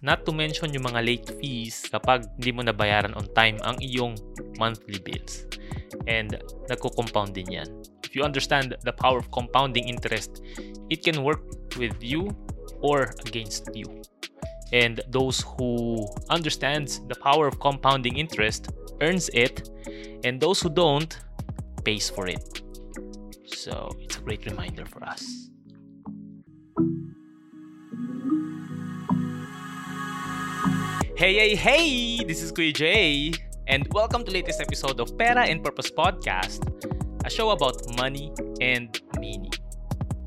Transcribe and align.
Not 0.00 0.24
to 0.24 0.32
mention 0.32 0.72
yung 0.72 0.88
mga 0.88 1.00
late 1.04 1.28
fees 1.36 1.84
kapag 1.84 2.24
hindi 2.40 2.56
mo 2.56 2.64
nabayaran 2.64 3.12
on 3.12 3.28
time 3.36 3.60
ang 3.60 3.76
iyong 3.84 4.16
monthly 4.56 4.96
bills. 4.96 5.44
And 6.08 6.40
nagko-compound 6.72 7.36
din 7.36 7.52
yan. 7.52 7.68
If 8.00 8.16
you 8.16 8.24
understand 8.24 8.74
the 8.82 8.96
power 8.96 9.20
of 9.20 9.28
compounding 9.30 9.92
interest, 9.92 10.40
it 10.88 11.04
can 11.04 11.20
work 11.20 11.44
with 11.76 12.00
you 12.00 12.32
or 12.80 13.12
against 13.28 13.68
you. 13.76 13.86
And 14.72 15.04
those 15.12 15.44
who 15.44 16.08
understands 16.32 17.04
the 17.06 17.18
power 17.20 17.46
of 17.46 17.60
compounding 17.60 18.16
interest 18.16 18.72
earns 19.02 19.28
it, 19.34 19.68
and 20.24 20.40
those 20.40 20.62
who 20.62 20.70
don't 20.70 21.12
pays 21.84 22.08
for 22.08 22.26
it. 22.26 22.62
So 23.44 23.90
it's 24.00 24.16
a 24.16 24.20
great 24.20 24.46
reminder 24.46 24.86
for 24.86 25.04
us. 25.04 25.50
Hey, 31.20 31.36
hey, 31.36 31.52
hey! 31.52 32.24
This 32.24 32.40
is 32.40 32.48
Kuya 32.48 32.72
Jay, 32.72 33.36
and 33.68 33.84
welcome 33.92 34.24
to 34.24 34.32
latest 34.32 34.56
episode 34.56 35.04
of 35.04 35.12
Pera 35.20 35.44
and 35.44 35.60
Purpose 35.60 35.92
Podcast, 35.92 36.64
a 37.20 37.28
show 37.28 37.52
about 37.52 37.76
money 38.00 38.32
and 38.64 38.88
meaning. 39.20 39.52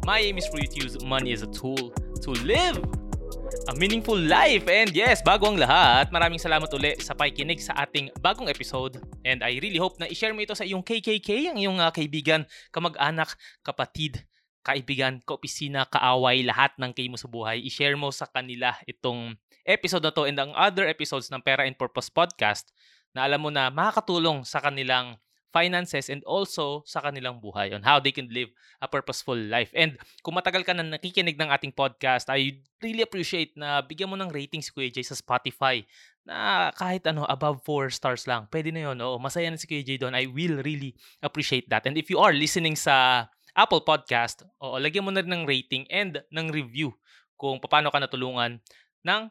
My 0.05 0.21
aim 0.21 0.37
is 0.37 0.45
for 0.45 0.61
you 0.61 0.70
to 0.70 0.77
use 0.85 1.01
money 1.01 1.34
as 1.34 1.41
a 1.41 1.49
tool 1.49 1.89
to 2.21 2.37
live 2.45 2.77
a 2.77 3.73
meaningful 3.73 4.13
life. 4.13 4.70
And 4.70 4.93
yes, 4.93 5.25
bago 5.25 5.49
ang 5.49 5.57
lahat, 5.57 6.13
maraming 6.13 6.37
salamat 6.37 6.70
uli 6.77 6.93
sa 7.01 7.17
pakikinig 7.17 7.57
sa 7.57 7.73
ating 7.73 8.13
bagong 8.21 8.45
episode. 8.45 9.01
And 9.25 9.41
I 9.41 9.57
really 9.65 9.81
hope 9.81 9.98
na 9.98 10.05
i-share 10.05 10.37
mo 10.37 10.45
ito 10.45 10.53
sa 10.53 10.62
iyong 10.62 10.85
KKK, 10.85 11.49
ang 11.49 11.57
iyong 11.57 11.81
uh, 11.81 11.89
kaibigan, 11.89 12.45
kamag-anak, 12.70 13.34
kapatid, 13.65 14.21
kaibigan, 14.63 15.20
kaopisina, 15.27 15.84
kaaway, 15.91 16.41
lahat 16.41 16.71
ng 16.80 16.95
kayo 16.95 17.12
mo 17.12 17.20
sa 17.20 17.27
buhay. 17.27 17.59
I-share 17.62 17.99
mo 17.99 18.09
sa 18.09 18.26
kanila 18.26 18.73
itong 18.88 19.35
episode 19.67 20.04
na 20.04 20.16
to 20.16 20.23
and 20.23 20.40
ang 20.40 20.55
other 20.55 20.88
episodes 20.88 21.27
ng 21.27 21.44
Pera 21.44 21.67
and 21.67 21.76
Purpose 21.76 22.08
Podcast 22.08 22.71
na 23.12 23.27
alam 23.27 23.43
mo 23.43 23.52
na 23.52 23.68
makakatulong 23.70 24.48
sa 24.48 24.63
kanilang 24.63 25.20
finances 25.54 26.10
and 26.10 26.26
also 26.26 26.82
sa 26.90 26.98
kanilang 26.98 27.37
buhay 27.37 27.70
on 27.77 27.85
how 27.85 28.02
they 28.02 28.10
can 28.10 28.26
live 28.34 28.49
a 28.82 28.90
purposeful 28.90 29.37
life. 29.37 29.70
And 29.77 30.02
kung 30.26 30.34
matagal 30.34 30.65
ka 30.65 30.74
na 30.74 30.82
nakikinig 30.82 31.37
ng 31.37 31.54
ating 31.54 31.77
podcast, 31.77 32.26
I 32.34 32.57
really 32.82 33.05
appreciate 33.05 33.54
na 33.54 33.85
bigyan 33.85 34.09
mo 34.09 34.18
ng 34.18 34.34
rating 34.34 34.65
si 34.65 34.74
Kuya 34.74 34.90
Jay 34.90 35.05
sa 35.05 35.13
Spotify 35.13 35.85
na 36.26 36.74
kahit 36.74 37.05
ano, 37.05 37.21
above 37.30 37.62
4 37.62 37.93
stars 37.93 38.26
lang. 38.26 38.49
Pwede 38.49 38.74
na 38.74 38.90
yun. 38.90 38.98
Oo, 39.05 39.21
masaya 39.21 39.46
na 39.54 39.62
si 39.62 39.70
Kuya 39.70 39.85
Jay 39.85 40.02
doon. 40.02 40.18
I 40.18 40.26
will 40.26 40.65
really 40.65 40.98
appreciate 41.21 41.70
that. 41.70 41.85
And 41.85 42.02
if 42.02 42.09
you 42.09 42.18
are 42.18 42.34
listening 42.34 42.74
sa 42.74 43.30
Apple 43.54 43.85
Podcast, 43.85 44.41
oo, 44.57 44.82
lagyan 44.82 45.05
mo 45.05 45.13
na 45.13 45.21
rin 45.21 45.29
ng 45.29 45.46
rating 45.46 45.85
and 45.93 46.26
ng 46.34 46.48
review 46.49 46.90
kung 47.37 47.62
paano 47.62 47.93
ka 47.93 48.01
natulungan 48.01 48.57
ng 49.05 49.21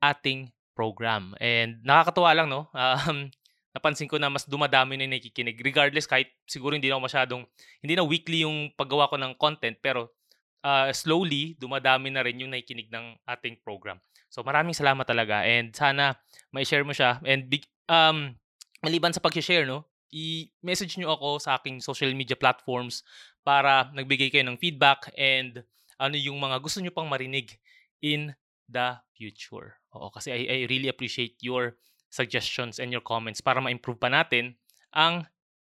ating 0.00 0.48
program. 0.72 1.36
And 1.36 1.82
nakakatuwa 1.84 2.32
lang, 2.32 2.48
no? 2.48 2.70
Um, 2.78 3.28
napansin 3.76 4.08
ko 4.08 4.16
na 4.16 4.32
mas 4.32 4.48
dumadami 4.48 4.96
na 4.96 5.06
nakikinig. 5.06 5.60
Regardless, 5.60 6.08
kahit 6.08 6.32
siguro 6.48 6.74
hindi 6.74 6.88
na 6.88 6.96
ako 6.96 7.04
masyadong, 7.04 7.42
hindi 7.84 7.94
na 7.94 8.02
weekly 8.02 8.42
yung 8.42 8.72
paggawa 8.74 9.06
ko 9.06 9.20
ng 9.20 9.36
content, 9.36 9.76
pero 9.78 10.16
uh, 10.64 10.88
slowly, 10.90 11.54
dumadami 11.60 12.08
na 12.08 12.24
rin 12.24 12.40
yung 12.40 12.50
nakikinig 12.50 12.88
ng 12.88 13.20
ating 13.28 13.60
program. 13.60 14.00
So 14.28 14.44
maraming 14.44 14.76
salamat 14.76 15.04
talaga 15.08 15.44
and 15.44 15.72
sana 15.72 16.16
may 16.52 16.64
share 16.64 16.84
mo 16.84 16.96
siya. 16.96 17.20
And 17.24 17.48
big, 17.48 17.68
um, 17.88 18.36
maliban 18.80 19.12
sa 19.12 19.20
pag-share, 19.20 19.64
no? 19.68 19.84
I-message 20.12 20.96
nyo 20.98 21.14
ako 21.16 21.40
sa 21.42 21.60
aking 21.60 21.84
social 21.84 22.12
media 22.16 22.36
platforms 22.36 23.04
para 23.44 23.88
nagbigay 23.92 24.32
kayo 24.32 24.44
ng 24.48 24.60
feedback 24.60 25.12
and 25.16 25.64
ano 25.98 26.14
yung 26.14 26.38
mga 26.38 26.62
gusto 26.62 26.78
nyo 26.80 26.92
pang 26.94 27.10
marinig 27.10 27.58
in 28.00 28.32
the 28.70 28.96
future. 29.16 29.80
Oo, 29.96 30.12
kasi 30.12 30.30
I, 30.30 30.40
I 30.46 30.58
really 30.70 30.88
appreciate 30.88 31.40
your 31.42 31.76
suggestions 32.08 32.80
and 32.80 32.92
your 32.92 33.04
comments 33.04 33.42
para 33.42 33.60
ma-improve 33.60 34.00
pa 34.00 34.08
natin 34.08 34.56
ang 34.94 35.28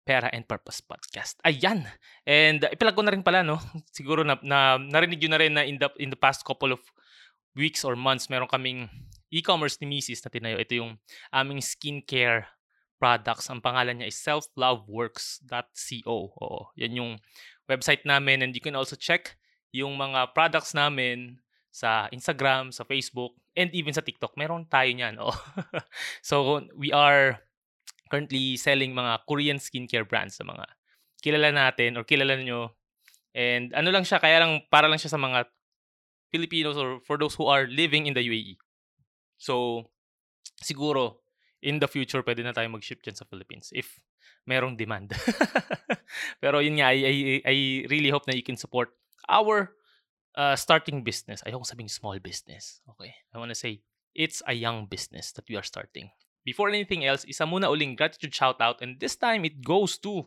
Pera 0.09 0.31
and 0.33 0.47
Purpose 0.47 0.81
Podcast. 0.81 1.37
Ayan. 1.45 1.85
And 2.25 2.65
uh, 2.65 2.73
ipalag 2.73 2.97
ko 2.97 3.03
na 3.05 3.13
rin 3.13 3.21
pala, 3.21 3.45
no? 3.45 3.61
Siguro 3.97 4.25
na, 4.25 4.41
na 4.41 4.81
narinig 4.81 5.21
yun 5.21 5.33
na 5.35 5.39
rin 5.41 5.53
na 5.53 5.61
in 5.61 5.77
the, 5.77 5.89
in 6.01 6.09
the 6.09 6.17
past 6.17 6.41
couple 6.41 6.73
of 6.73 6.81
weeks 7.53 7.85
or 7.85 7.93
months, 7.93 8.25
meron 8.25 8.49
kaming 8.49 8.89
e-commerce 9.29 9.77
ni 9.77 9.85
Mrs. 9.85 10.25
na 10.25 10.33
tinayo. 10.33 10.57
Ito 10.57 10.81
yung 10.81 10.97
aming 11.29 11.61
skincare 11.61 12.49
products. 12.99 13.49
Ang 13.49 13.63
pangalan 13.63 13.97
niya 13.97 14.11
is 14.11 14.19
selfloveworks.co. 14.19 16.15
Oo, 16.35 16.69
yan 16.75 16.99
yung 16.99 17.17
website 17.65 18.03
namin 18.03 18.43
and 18.43 18.51
you 18.53 18.61
can 18.61 18.75
also 18.75 18.99
check 18.99 19.39
yung 19.71 19.95
mga 19.95 20.35
products 20.35 20.75
namin 20.75 21.39
sa 21.69 22.11
Instagram, 22.11 22.73
sa 22.73 22.83
Facebook, 22.83 23.37
and 23.55 23.71
even 23.71 23.93
sa 23.93 24.03
TikTok. 24.03 24.35
Meron 24.35 24.67
tayo 24.67 24.89
niyan. 24.89 25.15
Oh. 25.21 25.33
so, 26.25 26.65
we 26.75 26.91
are 26.91 27.39
currently 28.09 28.57
selling 28.57 28.91
mga 28.91 29.23
Korean 29.29 29.61
skincare 29.61 30.03
brands 30.03 30.35
sa 30.35 30.43
mga 30.43 30.65
kilala 31.21 31.53
natin 31.53 31.95
or 31.95 32.03
kilala 32.03 32.35
nyo. 32.41 32.73
And 33.37 33.69
ano 33.77 33.93
lang 33.93 34.03
siya, 34.03 34.17
kaya 34.17 34.41
lang 34.41 34.65
para 34.73 34.89
lang 34.89 34.97
siya 34.97 35.13
sa 35.13 35.21
mga 35.21 35.45
Filipinos 36.33 36.77
or 36.77 36.97
for 37.05 37.21
those 37.21 37.37
who 37.37 37.45
are 37.45 37.69
living 37.69 38.09
in 38.09 38.17
the 38.17 38.25
UAE. 38.25 38.57
So, 39.37 39.85
siguro, 40.57 41.21
in 41.61 41.79
the 41.79 41.87
future, 41.87 42.23
pwede 42.23 42.43
na 42.43 42.55
tayo 42.55 42.71
mag-ship 42.71 43.03
dyan 43.03 43.15
sa 43.15 43.27
Philippines 43.27 43.71
if 43.75 43.99
merong 44.47 44.79
demand. 44.79 45.11
Pero 46.43 46.63
yun 46.63 46.79
nga, 46.79 46.89
I, 46.89 46.97
I, 47.03 47.15
I 47.45 47.55
really 47.91 48.09
hope 48.09 48.25
na 48.25 48.33
you 48.33 48.43
can 48.43 48.57
support 48.57 48.95
our 49.27 49.75
uh, 50.35 50.55
starting 50.55 51.03
business, 51.03 51.43
ayoko 51.43 51.67
sabing 51.67 51.91
small 51.91 52.17
business. 52.19 52.81
Okay? 52.95 53.13
I 53.33 53.37
want 53.37 53.51
to 53.51 53.59
say, 53.59 53.83
it's 54.15 54.41
a 54.47 54.53
young 54.53 54.87
business 54.87 55.31
that 55.33 55.45
we 55.47 55.55
are 55.55 55.65
starting. 55.65 56.09
Before 56.47 56.69
anything 56.71 57.05
else, 57.05 57.27
isa 57.27 57.45
muna 57.45 57.69
uling 57.69 57.99
gratitude 57.99 58.33
shoutout 58.33 58.81
and 58.81 58.97
this 58.97 59.19
time 59.19 59.45
it 59.45 59.61
goes 59.61 59.99
to 60.01 60.25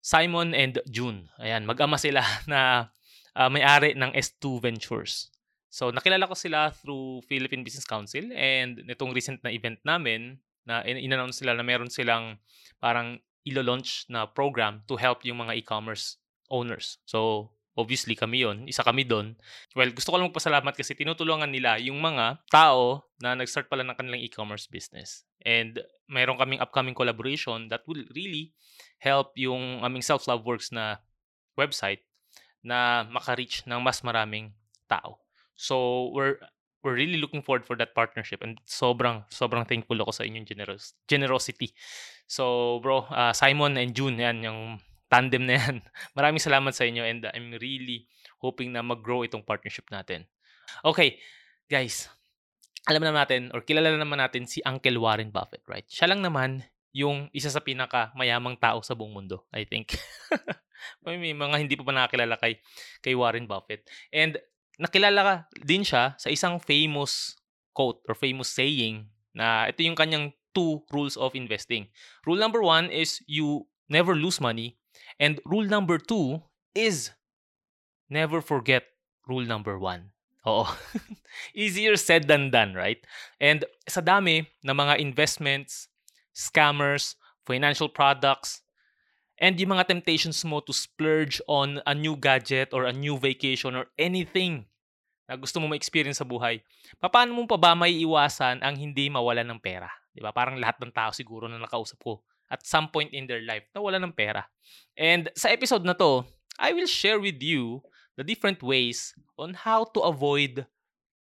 Simon 0.00 0.56
and 0.56 0.80
June. 0.88 1.28
Ayan, 1.38 1.68
mag-ama 1.68 2.00
sila 2.00 2.24
na 2.50 2.90
uh, 3.36 3.48
may-ari 3.52 3.94
ng 3.94 4.10
S2 4.16 4.64
Ventures. 4.64 5.28
So, 5.70 5.94
nakilala 5.94 6.26
ko 6.26 6.34
sila 6.34 6.74
through 6.74 7.22
Philippine 7.30 7.62
Business 7.62 7.86
Council 7.86 8.26
and 8.34 8.82
nitong 8.84 9.14
recent 9.14 9.38
na 9.46 9.54
event 9.54 9.78
namin 9.86 10.42
na 10.66 10.82
in-announce 10.82 11.40
sila 11.40 11.54
na 11.54 11.62
meron 11.62 11.88
silang 11.88 12.36
parang 12.82 13.22
ilo-launch 13.46 14.10
na 14.10 14.26
program 14.26 14.82
to 14.90 14.98
help 14.98 15.22
yung 15.24 15.40
mga 15.40 15.62
e-commerce 15.62 16.18
owners. 16.50 16.98
So, 17.06 17.50
Obviously, 17.78 18.18
kami 18.18 18.42
yon 18.42 18.66
Isa 18.66 18.82
kami 18.82 19.06
doon. 19.08 19.38
Well, 19.78 19.88
gusto 19.94 20.10
ko 20.10 20.20
lang 20.20 20.28
magpasalamat 20.28 20.74
kasi 20.74 20.92
tinutulungan 20.92 21.48
nila 21.48 21.78
yung 21.78 21.96
mga 21.96 22.42
tao 22.52 23.06
na 23.22 23.38
nag-start 23.38 23.70
pala 23.72 23.86
ng 23.86 23.96
kanilang 23.96 24.20
e-commerce 24.20 24.66
business. 24.66 25.24
And 25.46 25.78
mayroon 26.10 26.36
kaming 26.36 26.60
upcoming 26.60 26.92
collaboration 26.92 27.70
that 27.70 27.86
will 27.86 28.02
really 28.12 28.52
help 28.98 29.32
yung 29.38 29.80
aming 29.80 30.02
Self-Love 30.02 30.42
Works 30.44 30.74
na 30.74 31.00
website 31.54 32.04
na 32.60 33.08
maka-reach 33.08 33.64
ng 33.64 33.80
mas 33.80 34.04
maraming 34.04 34.52
tao. 34.84 35.22
So, 35.60 36.08
we're 36.16 36.40
we're 36.80 36.96
really 36.96 37.20
looking 37.20 37.44
forward 37.44 37.68
for 37.68 37.76
that 37.76 37.92
partnership 37.92 38.40
and 38.40 38.56
sobrang 38.64 39.24
sobrang 39.28 39.68
thankful 39.68 40.00
ako 40.00 40.12
sa 40.16 40.24
inyong 40.24 40.48
generos 40.48 40.96
generosity. 41.04 41.76
So, 42.24 42.78
bro, 42.80 43.04
uh, 43.12 43.36
Simon 43.36 43.76
and 43.76 43.92
June, 43.92 44.16
yan 44.16 44.40
yung 44.40 44.80
tandem 45.12 45.44
na 45.44 45.60
yan. 45.60 45.84
Maraming 46.16 46.40
salamat 46.40 46.72
sa 46.72 46.88
inyo 46.88 47.04
and 47.04 47.28
I'm 47.34 47.52
really 47.60 48.08
hoping 48.40 48.72
na 48.72 48.80
mag-grow 48.80 49.26
itong 49.26 49.44
partnership 49.44 49.90
natin. 49.92 50.24
Okay, 50.86 51.20
guys. 51.68 52.08
Alam 52.88 53.04
naman 53.04 53.20
natin 53.20 53.42
or 53.52 53.60
kilala 53.60 53.92
naman 53.92 54.16
natin 54.16 54.48
si 54.48 54.64
Uncle 54.64 54.96
Warren 54.96 55.28
Buffett, 55.28 55.60
right? 55.68 55.84
Siya 55.84 56.08
lang 56.08 56.24
naman 56.24 56.64
yung 56.96 57.28
isa 57.36 57.52
sa 57.52 57.60
pinaka 57.60 58.08
mayamang 58.16 58.56
tao 58.56 58.80
sa 58.80 58.96
buong 58.96 59.12
mundo, 59.12 59.44
I 59.52 59.68
think. 59.68 60.00
May 61.04 61.36
mga 61.36 61.56
hindi 61.60 61.76
pa 61.76 61.84
ba 61.84 61.92
nakakilala 61.92 62.40
kay, 62.40 62.56
kay 63.04 63.12
Warren 63.12 63.44
Buffett. 63.44 63.84
And 64.08 64.40
nakilala 64.80 65.20
ka 65.20 65.34
din 65.60 65.84
siya 65.84 66.16
sa 66.16 66.32
isang 66.32 66.56
famous 66.56 67.36
quote 67.76 68.00
or 68.08 68.16
famous 68.16 68.48
saying 68.48 69.06
na 69.36 69.68
ito 69.68 69.84
yung 69.84 69.94
kanyang 69.94 70.32
two 70.56 70.82
rules 70.90 71.20
of 71.20 71.36
investing. 71.36 71.86
Rule 72.24 72.40
number 72.40 72.64
one 72.64 72.88
is 72.88 73.20
you 73.28 73.68
never 73.86 74.16
lose 74.16 74.40
money 74.40 74.80
And 75.18 75.40
rule 75.44 75.64
number 75.66 75.98
two 75.98 76.42
is 76.74 77.10
never 78.08 78.40
forget 78.40 78.84
rule 79.28 79.44
number 79.44 79.78
one. 79.78 80.12
Oo. 80.46 80.64
Easier 81.54 81.96
said 81.96 82.26
than 82.26 82.50
done, 82.50 82.74
right? 82.74 83.04
And 83.38 83.64
sa 83.88 84.00
dami 84.00 84.48
ng 84.64 84.76
mga 84.76 84.98
investments, 84.98 85.88
scammers, 86.32 87.14
financial 87.44 87.92
products, 87.92 88.64
and 89.36 89.60
yung 89.60 89.76
mga 89.76 89.92
temptations 89.92 90.40
mo 90.44 90.64
to 90.64 90.72
splurge 90.72 91.40
on 91.44 91.84
a 91.84 91.92
new 91.92 92.16
gadget 92.16 92.72
or 92.72 92.88
a 92.88 92.96
new 92.96 93.20
vacation 93.20 93.76
or 93.76 93.92
anything 94.00 94.69
na 95.30 95.38
gusto 95.38 95.62
mo 95.62 95.70
ma-experience 95.70 96.18
sa 96.18 96.26
buhay, 96.26 96.58
paano 96.98 97.30
mo 97.38 97.46
pa 97.46 97.54
ba 97.54 97.78
may 97.78 98.02
iwasan 98.02 98.58
ang 98.66 98.74
hindi 98.74 99.06
mawalan 99.06 99.46
ng 99.54 99.60
pera? 99.62 99.86
Di 100.10 100.18
ba? 100.18 100.34
Parang 100.34 100.58
lahat 100.58 100.82
ng 100.82 100.90
tao 100.90 101.14
siguro 101.14 101.46
na 101.46 101.62
nakausap 101.62 102.02
ko 102.02 102.18
at 102.50 102.66
some 102.66 102.90
point 102.90 103.14
in 103.14 103.30
their 103.30 103.46
life 103.46 103.62
na 103.70 103.78
wala 103.78 104.02
ng 104.02 104.10
pera. 104.10 104.42
And 104.98 105.30
sa 105.38 105.54
episode 105.54 105.86
na 105.86 105.94
to, 105.94 106.26
I 106.58 106.74
will 106.74 106.90
share 106.90 107.22
with 107.22 107.38
you 107.38 107.86
the 108.18 108.26
different 108.26 108.58
ways 108.58 109.14
on 109.38 109.54
how 109.54 109.86
to 109.94 110.02
avoid 110.02 110.66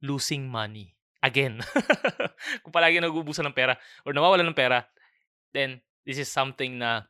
losing 0.04 0.52
money. 0.52 1.00
again. 1.24 1.64
kung 2.62 2.76
palagi 2.76 3.00
nagubusan 3.00 3.48
ng 3.48 3.56
pera 3.56 3.80
or 4.04 4.12
nawawala 4.12 4.44
ng 4.44 4.54
pera, 4.54 4.84
then 5.56 5.80
this 6.04 6.20
is 6.20 6.28
something 6.28 6.78
na 6.78 7.08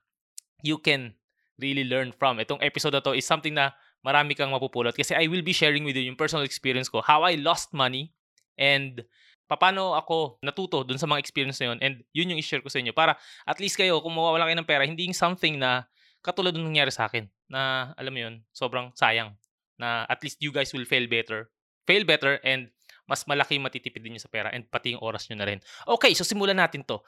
you 0.62 0.78
can 0.78 1.18
really 1.58 1.84
learn 1.84 2.14
from. 2.14 2.38
Itong 2.38 2.62
episode 2.62 2.94
na 2.94 3.02
to 3.02 3.18
is 3.18 3.26
something 3.26 3.58
na 3.58 3.74
marami 4.04 4.36
kang 4.36 4.52
mapupulot. 4.52 4.94
Kasi 4.94 5.16
I 5.16 5.32
will 5.32 5.42
be 5.42 5.56
sharing 5.56 5.88
with 5.88 5.96
you 5.96 6.06
yung 6.06 6.20
personal 6.20 6.44
experience 6.44 6.92
ko, 6.92 7.00
how 7.00 7.24
I 7.24 7.40
lost 7.40 7.72
money 7.72 8.12
and 8.60 9.02
paano 9.48 9.94
ako 9.94 10.40
natuto 10.44 10.84
dun 10.84 11.00
sa 11.00 11.08
mga 11.08 11.20
experience 11.24 11.58
na 11.64 11.74
yun. 11.74 11.80
And 11.80 11.96
yun 12.12 12.36
yung 12.36 12.40
i-share 12.40 12.62
ko 12.62 12.70
sa 12.70 12.84
inyo 12.84 12.92
para 12.92 13.16
at 13.48 13.58
least 13.64 13.80
kayo 13.80 14.04
kung 14.04 14.14
mawawala 14.14 14.50
kayo 14.50 14.58
ng 14.60 14.70
pera 14.70 14.84
hindi 14.84 15.08
yung 15.08 15.18
something 15.18 15.58
na 15.58 15.88
katulad 16.24 16.56
nung 16.56 16.72
nangyari 16.72 16.90
sa 16.90 17.08
akin 17.08 17.28
na 17.52 17.92
alam 18.00 18.12
mo 18.16 18.20
yun 18.24 18.36
sobrang 18.56 18.90
sayang 18.96 19.36
na 19.78 20.08
at 20.08 20.24
least 20.24 20.40
you 20.40 20.50
guys 20.50 20.72
will 20.72 20.88
fail 20.88 21.06
better 21.06 21.52
fail 21.84 22.08
better 22.08 22.40
and 22.42 22.72
mas 23.04 23.28
malaki 23.28 23.60
matitipid 23.60 24.00
din 24.00 24.16
sa 24.16 24.32
pera 24.32 24.48
and 24.56 24.64
pati 24.72 24.96
yung 24.96 25.04
oras 25.04 25.28
nyo 25.28 25.38
na 25.38 25.48
rin. 25.48 25.60
Okay 25.86 26.16
so 26.16 26.24
simulan 26.24 26.58
natin 26.58 26.82
to. 26.88 27.04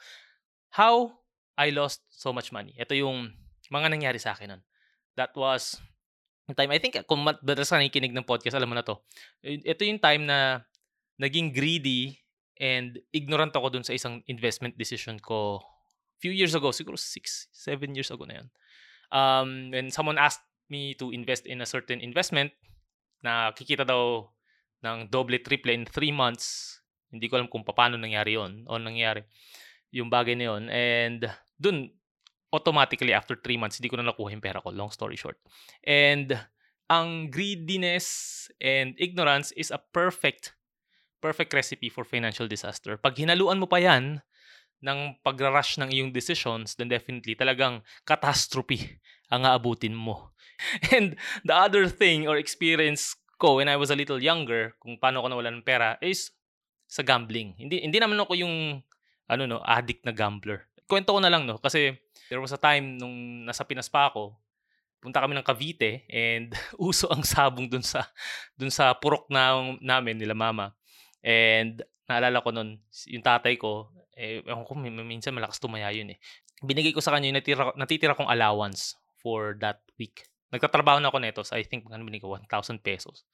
How 0.76 1.08
I 1.56 1.72
lost 1.72 2.04
so 2.12 2.36
much 2.36 2.52
money? 2.52 2.76
Ito 2.76 2.92
yung 2.92 3.32
mga 3.72 3.88
nangyari 3.88 4.20
sa 4.20 4.36
akin 4.36 4.54
nun. 4.54 4.62
That 5.16 5.32
was 5.32 5.80
time 6.54 6.70
I 6.70 6.78
think 6.78 7.00
kung 7.10 7.26
madalas 7.26 7.72
ka 7.72 7.80
nakikinig 7.80 8.14
ng 8.14 8.28
podcast 8.28 8.54
alam 8.54 8.70
mo 8.70 8.78
na 8.78 8.86
to 8.86 9.02
ito 9.42 9.82
yung 9.82 9.98
time 9.98 10.28
na 10.28 10.62
naging 11.18 11.50
greedy 11.50 12.20
and 12.60 13.00
ignorant 13.10 13.50
ako 13.56 13.72
dun 13.72 13.84
sa 13.84 13.96
isang 13.96 14.22
investment 14.30 14.78
decision 14.78 15.18
ko 15.18 15.64
few 16.20 16.32
years 16.32 16.56
ago, 16.56 16.72
siguro 16.72 16.96
six, 16.96 17.48
seven 17.52 17.92
years 17.94 18.10
ago 18.10 18.24
na 18.24 18.42
yun. 18.42 18.48
Um, 19.12 19.48
when 19.70 19.92
someone 19.92 20.18
asked 20.18 20.42
me 20.66 20.96
to 20.98 21.12
invest 21.12 21.46
in 21.46 21.62
a 21.62 21.68
certain 21.68 22.00
investment 22.00 22.50
na 23.22 23.52
kikita 23.52 23.86
daw 23.86 24.26
ng 24.82 25.08
doble, 25.12 25.38
triple 25.40 25.72
in 25.72 25.86
three 25.86 26.12
months, 26.12 26.78
hindi 27.12 27.30
ko 27.30 27.38
alam 27.38 27.48
kung 27.48 27.62
paano 27.62 27.94
nangyari 27.94 28.34
yon 28.34 28.66
o 28.66 28.76
nangyari 28.82 29.22
yung 29.94 30.10
bagay 30.10 30.34
na 30.34 30.46
yon 30.50 30.62
and 30.68 31.20
dun 31.54 31.86
automatically 32.54 33.12
after 33.12 33.34
three 33.34 33.58
months 33.58 33.78
hindi 33.78 33.90
ko 33.90 33.98
na 33.98 34.06
nakuha 34.06 34.30
yung 34.30 34.44
pera 34.44 34.62
ko 34.62 34.70
long 34.70 34.90
story 34.90 35.18
short 35.18 35.40
and 35.82 36.34
ang 36.86 37.30
greediness 37.30 38.46
and 38.62 38.94
ignorance 38.98 39.50
is 39.58 39.74
a 39.74 39.82
perfect 39.90 40.54
perfect 41.20 41.50
recipe 41.50 41.88
for 41.90 42.06
financial 42.06 42.46
disaster. 42.46 42.94
Pag 42.94 43.18
hinaluan 43.18 43.58
mo 43.58 43.66
pa 43.66 43.82
yan 43.82 44.22
ng 44.84 45.18
pag-rush 45.24 45.80
ng 45.80 45.90
iyong 45.90 46.14
decisions, 46.14 46.76
then 46.76 46.86
definitely 46.86 47.34
talagang 47.34 47.80
catastrophe 48.06 49.00
ang 49.32 49.42
aabutin 49.42 49.96
mo. 49.96 50.36
And 50.94 51.18
the 51.42 51.56
other 51.56 51.90
thing 51.90 52.28
or 52.30 52.38
experience 52.38 53.16
ko 53.42 53.58
when 53.58 53.68
I 53.68 53.74
was 53.74 53.90
a 53.90 53.98
little 53.98 54.22
younger, 54.22 54.78
kung 54.78 55.00
paano 55.00 55.24
ko 55.24 55.28
nawalan 55.32 55.60
ng 55.60 55.66
pera, 55.66 55.98
is 55.98 56.30
sa 56.86 57.02
gambling. 57.02 57.58
Hindi 57.58 57.82
hindi 57.82 57.98
naman 57.98 58.22
ako 58.22 58.38
yung 58.38 58.80
ano 59.26 59.42
no, 59.50 59.58
addict 59.66 60.06
na 60.06 60.14
gambler. 60.14 60.70
Kwento 60.86 61.10
ko 61.10 61.18
na 61.18 61.32
lang 61.32 61.50
no 61.50 61.58
kasi 61.58 61.98
there 62.30 62.42
was 62.42 62.52
a 62.54 62.60
time 62.60 62.98
nung 62.98 63.46
nasa 63.46 63.62
Pinas 63.66 63.90
pa 63.90 64.10
ako, 64.10 64.34
punta 65.00 65.22
kami 65.22 65.38
ng 65.38 65.46
Cavite 65.46 66.02
and 66.10 66.50
uso 66.80 67.06
ang 67.10 67.22
sabong 67.22 67.70
dun 67.70 67.84
sa 67.84 68.06
dun 68.58 68.72
sa 68.72 68.90
purok 68.96 69.30
na 69.30 69.76
namin 69.78 70.18
nila 70.18 70.34
mama. 70.34 70.74
And 71.22 71.82
naalala 72.06 72.42
ko 72.42 72.54
nun, 72.54 72.78
yung 73.10 73.24
tatay 73.24 73.58
ko, 73.58 73.90
eh, 74.14 74.40
ewan 74.46 74.64
ko, 74.64 74.78
minsan 74.78 75.34
malakas 75.34 75.58
tumaya 75.58 75.90
yun 75.90 76.14
eh. 76.14 76.18
Binigay 76.62 76.94
ko 76.94 77.02
sa 77.02 77.12
kanya 77.12 77.28
yung 77.28 77.38
natitira, 77.42 77.64
natitira 77.76 78.16
kong 78.16 78.30
allowance 78.30 78.96
for 79.18 79.58
that 79.58 79.82
week. 79.98 80.24
Nagtatrabaho 80.54 81.02
na 81.02 81.10
ako 81.10 81.18
nito, 81.18 81.42
so 81.42 81.58
I 81.58 81.66
think 81.66 81.90
ano 81.90 82.06
binigay 82.06 82.22
ko, 82.22 82.38
1,000 82.38 82.80
pesos. 82.80 83.26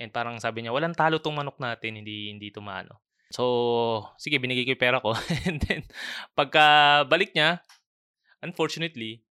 And 0.00 0.10
parang 0.10 0.40
sabi 0.40 0.64
niya, 0.64 0.72
walang 0.74 0.96
talo 0.96 1.20
tong 1.20 1.36
manok 1.36 1.60
natin, 1.60 2.00
hindi 2.00 2.32
hindi 2.32 2.48
tumano. 2.50 3.04
So, 3.30 3.44
sige, 4.18 4.40
binigay 4.40 4.64
ko 4.66 4.72
yung 4.74 4.82
pera 4.82 4.98
ko. 4.98 5.14
And 5.48 5.58
then, 5.62 5.82
pagka 6.34 7.02
balik 7.06 7.36
niya, 7.36 7.62
unfortunately, 8.44 9.24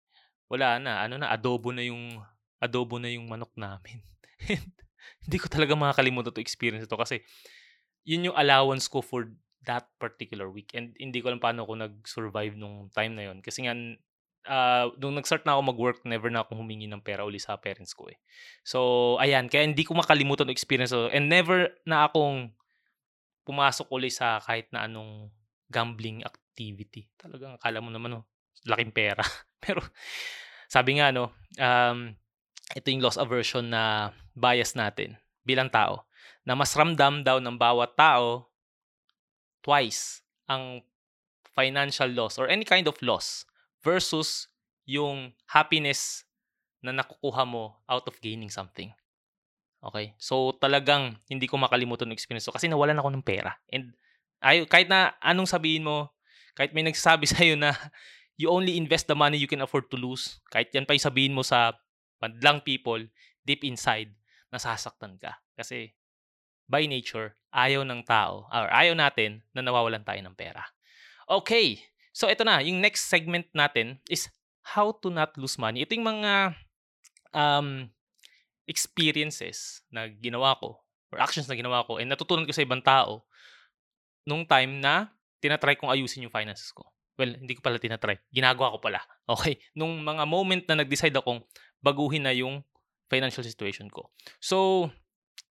wala 0.50 0.82
na. 0.82 1.06
Ano 1.06 1.16
na, 1.22 1.30
adobo 1.30 1.70
na 1.70 1.86
yung 1.86 2.18
adobo 2.58 2.98
na 2.98 3.08
yung 3.08 3.30
manok 3.30 3.54
namin. 3.54 4.02
hindi 5.24 5.36
ko 5.38 5.46
talaga 5.46 5.78
makakalimutan 5.78 6.32
to 6.32 6.42
experience 6.42 6.88
ito 6.88 6.96
kasi 6.96 7.20
yun 8.08 8.32
yung 8.32 8.36
allowance 8.36 8.88
ko 8.88 9.00
for 9.00 9.30
that 9.64 9.88
particular 9.96 10.48
week. 10.52 10.72
And 10.76 10.92
hindi 11.00 11.24
ko 11.24 11.32
alam 11.32 11.40
paano 11.40 11.64
ako 11.64 11.72
nag-survive 11.80 12.56
nung 12.56 12.92
time 12.92 13.16
na 13.16 13.32
yun. 13.32 13.40
Kasi 13.40 13.64
nga, 13.64 13.72
uh, 14.48 14.92
nung 15.00 15.16
nag-start 15.16 15.48
na 15.48 15.56
ako 15.56 15.62
mag-work, 15.72 15.98
never 16.04 16.28
na 16.28 16.44
akong 16.44 16.60
humingi 16.60 16.84
ng 16.84 17.00
pera 17.00 17.24
uli 17.24 17.40
sa 17.40 17.56
parents 17.56 17.96
ko 17.96 18.12
eh. 18.12 18.20
So, 18.60 19.16
ayan. 19.20 19.48
Kaya 19.48 19.64
hindi 19.64 19.84
ko 19.88 19.96
makalimutan 19.96 20.48
yung 20.48 20.56
experience 20.56 20.92
ko. 20.92 21.08
And 21.08 21.32
never 21.32 21.72
na 21.88 22.08
akong 22.08 22.52
pumasok 23.48 23.88
uli 23.88 24.12
sa 24.12 24.40
kahit 24.44 24.68
na 24.68 24.84
anong 24.84 25.32
gambling 25.72 26.20
activity. 26.28 27.08
Talagang 27.16 27.56
akala 27.56 27.80
mo 27.80 27.88
naman, 27.88 28.20
oh, 28.20 28.24
laking 28.62 28.94
pera. 28.94 29.24
Pero, 29.64 29.82
sabi 30.70 31.02
nga, 31.02 31.10
no, 31.10 31.34
um, 31.58 32.14
ito 32.72 32.86
yung 32.88 33.04
loss 33.04 33.18
aversion 33.18 33.68
na 33.68 34.14
bias 34.34 34.74
natin 34.78 35.18
bilang 35.44 35.68
tao 35.68 36.08
na 36.44 36.56
mas 36.56 36.72
ramdam 36.72 37.20
daw 37.20 37.38
ng 37.38 37.56
bawat 37.56 37.92
tao 37.94 38.48
twice 39.64 40.20
ang 40.48 40.84
financial 41.56 42.10
loss 42.12 42.36
or 42.36 42.50
any 42.50 42.66
kind 42.66 42.84
of 42.84 42.96
loss 43.00 43.48
versus 43.80 44.48
yung 44.84 45.32
happiness 45.48 46.28
na 46.84 46.92
nakukuha 46.92 47.48
mo 47.48 47.80
out 47.88 48.04
of 48.04 48.20
gaining 48.20 48.52
something. 48.52 48.92
Okay? 49.80 50.12
So 50.20 50.52
talagang 50.56 51.16
hindi 51.28 51.48
ko 51.48 51.56
makalimutan 51.56 52.12
yung 52.12 52.16
experience 52.16 52.44
ko 52.44 52.52
kasi 52.52 52.68
nawalan 52.68 53.00
ako 53.00 53.08
ng 53.12 53.24
pera. 53.24 53.56
And 53.72 53.96
ay, 54.44 54.68
kahit 54.68 54.92
na 54.92 55.16
anong 55.24 55.48
sabihin 55.48 55.88
mo, 55.88 56.12
kahit 56.52 56.76
may 56.76 56.84
nagsabi 56.84 57.24
sa'yo 57.32 57.56
na 57.56 57.72
you 58.34 58.50
only 58.50 58.74
invest 58.74 59.06
the 59.06 59.14
money 59.14 59.38
you 59.38 59.50
can 59.50 59.62
afford 59.62 59.86
to 59.90 59.98
lose, 59.98 60.42
kahit 60.50 60.74
yan 60.74 60.86
pa 60.86 60.94
yung 60.94 61.06
sabihin 61.06 61.34
mo 61.34 61.42
sa 61.46 61.74
madlang 62.18 62.62
people, 62.62 62.98
deep 63.46 63.62
inside, 63.62 64.10
nasasaktan 64.50 65.18
ka. 65.20 65.38
Kasi 65.54 65.94
by 66.66 66.88
nature, 66.88 67.36
ayaw 67.54 67.86
ng 67.86 68.02
tao, 68.02 68.48
or 68.50 68.66
ayaw 68.72 68.96
natin 68.96 69.44
na 69.54 69.62
nawawalan 69.62 70.02
tayo 70.02 70.18
ng 70.24 70.34
pera. 70.34 70.64
Okay, 71.28 71.78
so 72.10 72.26
ito 72.26 72.42
na, 72.42 72.58
yung 72.64 72.80
next 72.82 73.06
segment 73.06 73.46
natin 73.54 74.00
is 74.10 74.26
how 74.64 74.90
to 74.90 75.12
not 75.12 75.36
lose 75.36 75.60
money. 75.60 75.84
Ito 75.84 75.94
yung 75.94 76.08
mga 76.08 76.32
um, 77.36 77.86
experiences 78.64 79.84
na 79.92 80.08
ginawa 80.08 80.56
ko, 80.56 80.80
or 81.12 81.20
actions 81.20 81.46
na 81.46 81.54
ginawa 81.54 81.84
ko, 81.84 82.00
and 82.00 82.08
natutunan 82.08 82.48
ko 82.48 82.52
sa 82.56 82.64
ibang 82.64 82.80
tao 82.80 83.22
nung 84.24 84.48
time 84.48 84.80
na 84.80 85.12
tinatry 85.44 85.76
kong 85.76 85.92
ayusin 85.92 86.24
yung 86.24 86.32
finances 86.32 86.72
ko. 86.72 86.93
Well, 87.14 87.32
hindi 87.38 87.54
ko 87.54 87.62
pala 87.62 87.78
tinatry. 87.78 88.18
Ginagawa 88.34 88.74
ko 88.76 88.78
pala. 88.82 89.00
Okay? 89.24 89.56
Nung 89.72 90.04
mga 90.04 90.28
moment 90.28 90.60
na 90.68 90.84
nag-decide 90.84 91.16
akong 91.16 91.40
baguhin 91.80 92.28
na 92.28 92.34
yung 92.36 92.60
financial 93.08 93.40
situation 93.40 93.88
ko. 93.88 94.12
So, 94.36 94.88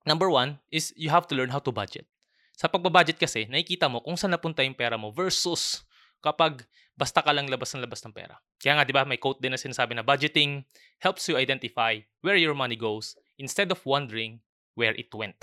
number 0.06 0.30
one 0.30 0.62
is 0.70 0.94
you 0.94 1.10
have 1.10 1.26
to 1.26 1.34
learn 1.34 1.50
how 1.50 1.58
to 1.58 1.74
budget. 1.74 2.06
Sa 2.54 2.70
pagbabudget 2.70 3.18
kasi, 3.18 3.50
nakikita 3.50 3.90
mo 3.90 3.98
kung 3.98 4.14
saan 4.14 4.30
napunta 4.30 4.62
yung 4.62 4.78
pera 4.78 4.94
mo 4.94 5.10
versus 5.10 5.82
kapag 6.22 6.62
basta 6.94 7.18
ka 7.18 7.34
lang 7.34 7.50
labas 7.50 7.74
ng 7.74 7.82
labas 7.82 7.98
ng 8.06 8.14
pera. 8.14 8.38
Kaya 8.62 8.78
nga, 8.78 8.86
di 8.86 8.94
ba, 8.94 9.02
may 9.02 9.18
quote 9.18 9.42
din 9.42 9.50
na 9.50 9.58
sinasabi 9.58 9.98
na 9.98 10.06
budgeting 10.06 10.62
helps 11.02 11.26
you 11.26 11.34
identify 11.34 11.98
where 12.22 12.38
your 12.38 12.54
money 12.54 12.78
goes 12.78 13.18
instead 13.42 13.66
of 13.74 13.82
wondering 13.82 14.38
where 14.78 14.94
it 14.94 15.10
went. 15.10 15.36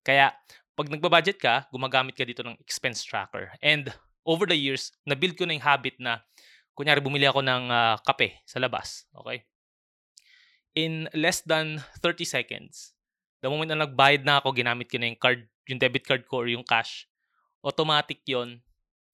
Kaya, 0.00 0.32
pag 0.72 0.88
nagbabudget 0.88 1.36
ka, 1.36 1.68
gumagamit 1.68 2.16
ka 2.16 2.24
dito 2.24 2.40
ng 2.40 2.56
expense 2.56 3.04
tracker. 3.04 3.52
And 3.60 3.92
over 4.26 4.44
the 4.50 4.58
years, 4.58 4.90
na-build 5.06 5.38
ko 5.38 5.46
na 5.46 5.54
yung 5.54 5.64
habit 5.64 5.96
na, 6.02 6.20
kunyari 6.76 7.00
bumili 7.00 7.24
ako 7.24 7.40
ng 7.40 7.70
uh, 7.70 7.96
kape 8.02 8.42
sa 8.44 8.58
labas. 8.58 9.06
Okay? 9.14 9.46
In 10.76 11.08
less 11.16 11.40
than 11.46 11.80
30 12.04 12.26
seconds, 12.26 12.92
the 13.40 13.48
moment 13.48 13.72
na 13.72 13.86
nagbayad 13.86 14.26
na 14.26 14.42
ako, 14.42 14.52
ginamit 14.52 14.90
ko 14.90 14.98
na 15.00 15.08
yung 15.08 15.16
card, 15.16 15.40
yung 15.70 15.80
debit 15.80 16.04
card 16.04 16.26
ko 16.26 16.44
or 16.44 16.50
yung 16.50 16.66
cash, 16.66 17.08
automatic 17.64 18.20
yon 18.26 18.60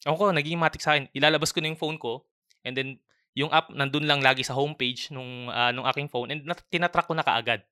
Ako 0.03 0.17
ko, 0.19 0.25
naging 0.35 0.59
matic 0.59 0.83
sa 0.83 0.99
akin. 0.99 1.07
Ilalabas 1.15 1.55
ko 1.55 1.63
na 1.63 1.71
yung 1.71 1.79
phone 1.79 2.01
ko, 2.01 2.27
and 2.67 2.75
then, 2.75 2.99
yung 3.33 3.49
app, 3.55 3.71
nandun 3.71 4.05
lang 4.05 4.19
lagi 4.19 4.43
sa 4.43 4.53
homepage 4.59 5.15
nung, 5.15 5.47
uh, 5.47 5.71
nung 5.71 5.87
aking 5.87 6.11
phone, 6.11 6.35
and 6.35 6.43
nat- 6.43 6.67
tinatrack 6.69 7.07
ko 7.07 7.15
na 7.15 7.23
kaagad. 7.23 7.63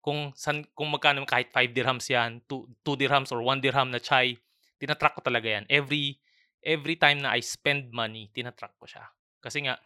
Kung, 0.00 0.32
san, 0.32 0.64
kung 0.72 0.88
magkano, 0.88 1.22
kahit 1.28 1.52
5 1.52 1.76
dirhams 1.76 2.08
yan, 2.08 2.40
2, 2.48 2.80
2 2.82 2.96
dirhams 2.96 3.30
or 3.30 3.44
1 3.44 3.60
dirham 3.60 3.92
na 3.92 4.00
chai, 4.00 4.40
tinatrack 4.80 5.16
ko 5.16 5.20
talaga 5.20 5.60
yan. 5.60 5.64
Every, 5.68 6.18
every 6.64 6.96
time 6.96 7.20
na 7.20 7.36
I 7.36 7.44
spend 7.44 7.92
money, 7.92 8.32
tinatrack 8.32 8.74
ko 8.80 8.88
siya. 8.88 9.04
Kasi 9.38 9.68
nga, 9.68 9.76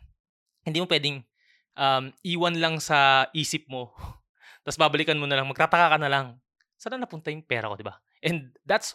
hindi 0.63 0.79
mo 0.79 0.87
pwedeng 0.87 1.27
um, 1.75 2.15
iwan 2.23 2.57
lang 2.63 2.79
sa 2.79 3.27
isip 3.35 3.67
mo 3.67 3.91
Tapos 4.69 4.85
babalikan 4.85 5.17
mo 5.17 5.25
na 5.25 5.41
lang, 5.41 5.49
magtataka 5.49 5.97
ka 5.97 5.99
na 5.99 6.13
lang, 6.13 6.37
saan 6.77 7.01
na 7.01 7.09
napunta 7.09 7.33
yung 7.33 7.41
pera 7.41 7.73
ko, 7.73 7.81
di 7.81 7.89
ba? 7.89 7.97
And 8.21 8.53
that's 8.69 8.93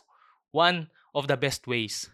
one 0.53 0.93
of 1.17 1.25
the 1.25 1.33
best 1.33 1.65
ways 1.65 2.13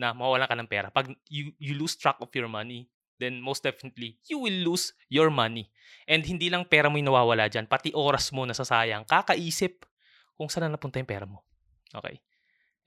na 0.00 0.16
mawalan 0.16 0.48
ka 0.48 0.56
ng 0.56 0.72
pera. 0.72 0.88
Pag 0.88 1.12
you, 1.28 1.52
you 1.60 1.76
lose 1.76 2.00
track 2.00 2.16
of 2.24 2.32
your 2.32 2.48
money, 2.48 2.88
then 3.20 3.44
most 3.44 3.60
definitely, 3.60 4.16
you 4.24 4.40
will 4.40 4.56
lose 4.64 4.96
your 5.12 5.28
money. 5.28 5.68
And 6.08 6.24
hindi 6.24 6.48
lang 6.48 6.64
pera 6.64 6.88
mo 6.88 6.96
yung 6.96 7.12
nawawala 7.12 7.52
dyan, 7.52 7.68
pati 7.68 7.92
oras 7.92 8.32
mo 8.32 8.48
nasasayang, 8.48 9.04
kakaisip 9.04 9.84
kung 10.32 10.48
saan 10.48 10.72
na 10.72 10.80
napunta 10.80 10.96
yung 10.96 11.10
pera 11.12 11.28
mo. 11.28 11.44
Okay? 11.92 12.24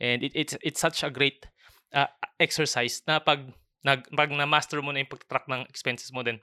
And 0.01 0.25
it, 0.25 0.33
it's 0.33 0.57
it's 0.65 0.81
such 0.81 1.05
a 1.05 1.13
great 1.13 1.45
uh, 1.93 2.09
exercise 2.39 3.03
na 3.07 3.19
pag 3.21 3.43
nag 3.85 4.03
pag 4.11 4.31
na-master 4.33 4.81
mo 4.83 4.91
na 4.91 5.03
yung 5.03 5.11
pag-track 5.11 5.47
ng 5.47 5.63
expenses 5.69 6.11
mo 6.11 6.25
then 6.25 6.41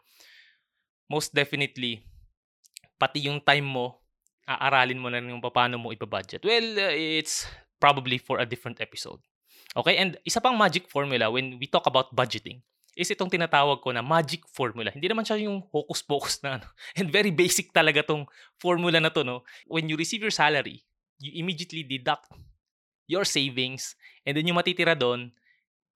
most 1.10 1.34
definitely 1.34 2.06
pati 2.96 3.26
yung 3.26 3.42
time 3.42 3.66
mo 3.66 4.04
aaralin 4.44 5.00
mo 5.00 5.08
na 5.08 5.20
rin 5.20 5.32
yung 5.32 5.40
paano 5.40 5.80
mo 5.80 5.88
ipa-budget. 5.92 6.44
Well, 6.44 6.68
uh, 6.76 6.92
it's 6.92 7.48
probably 7.80 8.20
for 8.20 8.40
a 8.40 8.46
different 8.46 8.80
episode. 8.80 9.20
Okay? 9.72 9.96
And 9.96 10.20
isa 10.24 10.40
pang 10.40 10.56
magic 10.56 10.88
formula 10.88 11.32
when 11.32 11.56
we 11.56 11.66
talk 11.66 11.88
about 11.88 12.12
budgeting 12.12 12.60
is 12.94 13.10
itong 13.10 13.32
tinatawag 13.32 13.82
ko 13.82 13.90
na 13.90 14.04
magic 14.04 14.46
formula. 14.46 14.92
Hindi 14.94 15.10
naman 15.10 15.26
siya 15.26 15.42
yung 15.42 15.66
hocus-pocus 15.66 16.44
na 16.46 16.60
ano. 16.60 16.66
And 16.98 17.10
very 17.10 17.34
basic 17.34 17.74
talaga 17.74 18.06
tong 18.06 18.28
formula 18.60 19.02
na 19.02 19.10
to, 19.10 19.26
no? 19.26 19.42
When 19.66 19.90
you 19.90 19.98
receive 19.98 20.22
your 20.22 20.34
salary, 20.34 20.86
you 21.18 21.34
immediately 21.42 21.82
deduct 21.82 22.30
your 23.06 23.24
savings 23.24 23.96
and 24.24 24.36
then 24.36 24.46
yung 24.48 24.56
matitira 24.56 24.96
doon 24.96 25.32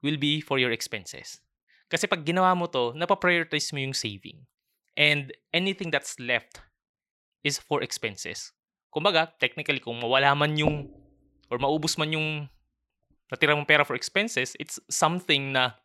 will 0.02 0.20
be 0.20 0.40
for 0.40 0.58
your 0.60 0.70
expenses. 0.70 1.40
Kasi 1.88 2.04
pag 2.04 2.22
ginawa 2.22 2.52
mo 2.52 2.68
to, 2.68 2.92
napaprioritize 2.92 3.72
mo 3.72 3.80
yung 3.80 3.96
saving. 3.96 4.44
And 4.98 5.32
anything 5.54 5.88
that's 5.88 6.20
left 6.20 6.60
is 7.40 7.56
for 7.56 7.80
expenses. 7.80 8.52
Kumbaga, 8.92 9.32
technically, 9.40 9.80
kung 9.80 9.96
mawala 9.96 10.36
man 10.36 10.58
yung 10.58 10.90
or 11.48 11.56
maubos 11.56 11.96
man 11.96 12.12
yung 12.12 12.28
natira 13.32 13.56
mong 13.56 13.68
pera 13.68 13.84
for 13.88 13.96
expenses, 13.96 14.52
it's 14.60 14.76
something 14.92 15.52
na 15.52 15.76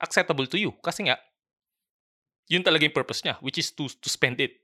acceptable 0.00 0.44
to 0.44 0.60
you. 0.60 0.72
Kasi 0.84 1.08
nga, 1.08 1.16
yun 2.48 2.60
talaga 2.62 2.84
yung 2.84 2.96
purpose 2.96 3.24
niya, 3.24 3.40
which 3.40 3.56
is 3.56 3.72
to, 3.72 3.88
to 3.88 4.08
spend 4.12 4.36
it. 4.40 4.60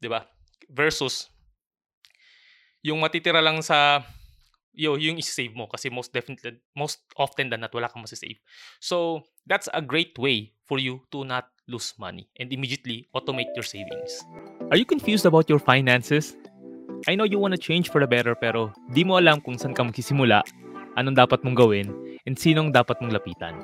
ba 0.00 0.02
diba? 0.02 0.20
Versus, 0.72 1.28
yung 2.80 3.00
matitira 3.04 3.44
lang 3.44 3.60
sa 3.60 4.00
yo, 4.74 4.96
yung 4.96 5.18
i-save 5.18 5.54
mo 5.54 5.66
kasi 5.66 5.90
most 5.90 6.14
definitely 6.14 6.58
most 6.74 7.02
often 7.18 7.50
than 7.50 7.62
not 7.62 7.74
wala 7.74 7.90
kang 7.90 8.02
masisave. 8.02 8.38
So, 8.78 9.26
that's 9.46 9.68
a 9.74 9.82
great 9.82 10.16
way 10.18 10.54
for 10.66 10.78
you 10.78 11.02
to 11.10 11.26
not 11.26 11.50
lose 11.70 11.94
money 11.98 12.26
and 12.38 12.50
immediately 12.50 13.06
automate 13.14 13.50
your 13.54 13.66
savings. 13.66 14.22
Are 14.70 14.78
you 14.78 14.86
confused 14.86 15.26
about 15.26 15.50
your 15.50 15.58
finances? 15.62 16.34
I 17.08 17.14
know 17.14 17.24
you 17.24 17.38
want 17.38 17.54
to 17.54 17.60
change 17.60 17.88
for 17.88 18.02
the 18.02 18.10
better 18.10 18.34
pero 18.34 18.74
di 18.92 19.06
mo 19.06 19.16
alam 19.18 19.40
kung 19.40 19.56
saan 19.56 19.74
ka 19.74 19.86
magsisimula, 19.86 20.42
anong 20.98 21.16
dapat 21.16 21.40
mong 21.46 21.56
gawin, 21.56 21.88
and 22.26 22.36
sinong 22.36 22.74
dapat 22.74 22.98
mong 23.00 23.14
lapitan. 23.14 23.56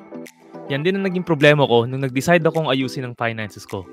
Yan 0.67 0.83
din 0.83 0.99
ang 0.99 1.05
naging 1.07 1.23
problema 1.23 1.63
ko 1.63 1.87
nung 1.87 2.03
nag-decide 2.03 2.43
akong 2.43 2.67
ayusin 2.67 3.07
ang 3.07 3.15
finances 3.15 3.63
ko. 3.63 3.87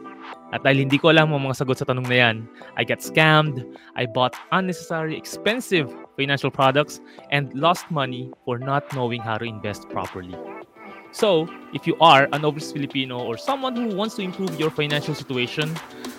At 0.51 0.65
dahil 0.65 0.89
hindi 0.89 0.97
ko 0.99 1.13
alam 1.13 1.31
ang 1.31 1.45
mga 1.45 1.63
sagot 1.63 1.79
sa 1.79 1.87
tanong 1.87 2.09
na 2.09 2.17
yan, 2.19 2.37
I 2.75 2.83
got 2.83 3.05
scammed, 3.05 3.63
I 3.95 4.09
bought 4.09 4.35
unnecessary 4.51 5.15
expensive 5.15 5.93
financial 6.17 6.51
products, 6.51 7.01
and 7.31 7.53
lost 7.55 7.91
money 7.91 8.31
for 8.45 8.59
not 8.59 8.85
knowing 8.95 9.21
how 9.21 9.39
to 9.39 9.45
invest 9.45 9.89
properly. 9.89 10.35
So, 11.15 11.47
if 11.73 11.87
you 11.87 11.95
are 12.03 12.27
an 12.35 12.45
overseas 12.45 12.73
Filipino 12.75 13.23
or 13.23 13.39
someone 13.39 13.77
who 13.77 13.95
wants 13.95 14.19
to 14.19 14.23
improve 14.23 14.59
your 14.59 14.71
financial 14.71 15.15
situation, 15.15 15.71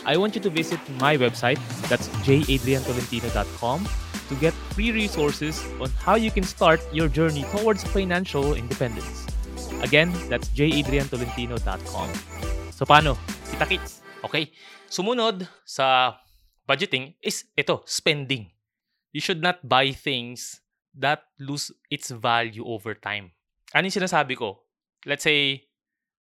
I 0.08 0.16
want 0.16 0.36
you 0.36 0.42
to 0.42 0.50
visit 0.50 0.80
my 1.04 1.18
website, 1.18 1.60
that's 1.92 2.08
jadriantolentino.com, 2.24 3.90
to 4.30 4.36
get 4.40 4.54
free 4.72 4.92
resources 4.96 5.60
on 5.82 5.92
how 6.00 6.16
you 6.16 6.32
can 6.32 6.44
start 6.48 6.80
your 6.94 7.10
journey 7.10 7.44
towards 7.52 7.84
financial 7.84 8.56
independence. 8.56 9.28
Again, 9.84 10.16
that's 10.30 10.48
jadriantolentino.com. 10.56 12.10
So 12.72 12.88
paano? 12.88 13.20
Kita 13.52 13.68
kits. 13.68 14.00
Okay. 14.24 14.56
Sumunod 14.88 15.44
sa 15.68 16.16
budgeting 16.64 17.20
is 17.20 17.44
ito, 17.60 17.84
spending. 17.84 18.55
You 19.16 19.24
should 19.24 19.40
not 19.40 19.64
buy 19.64 19.96
things 19.96 20.60
that 21.00 21.24
lose 21.40 21.72
its 21.88 22.12
value 22.12 22.68
over 22.68 22.92
time. 22.92 23.32
Ano 23.72 23.88
yung 23.88 24.04
sinasabi 24.04 24.36
ko? 24.36 24.68
Let's 25.08 25.24
say, 25.24 25.72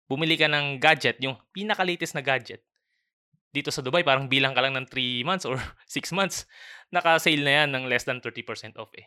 bumili 0.07 0.39
ka 0.39 0.47
ng 0.47 0.79
gadget, 0.79 1.19
yung 1.19 1.35
pinaka-latest 1.51 2.15
na 2.15 2.23
gadget 2.23 2.63
dito 3.55 3.71
sa 3.71 3.87
Dubai, 3.87 4.03
parang 4.03 4.27
bilang 4.27 4.51
ka 4.51 4.59
lang 4.59 4.75
ng 4.75 4.91
3 4.91 5.23
months 5.23 5.47
or 5.47 5.55
6 5.87 6.11
months, 6.11 6.51
naka-sale 6.91 7.39
na 7.47 7.63
yan 7.63 7.71
ng 7.71 7.85
less 7.87 8.03
than 8.03 8.19
30% 8.19 8.75
off 8.83 8.91
eh. 8.99 9.07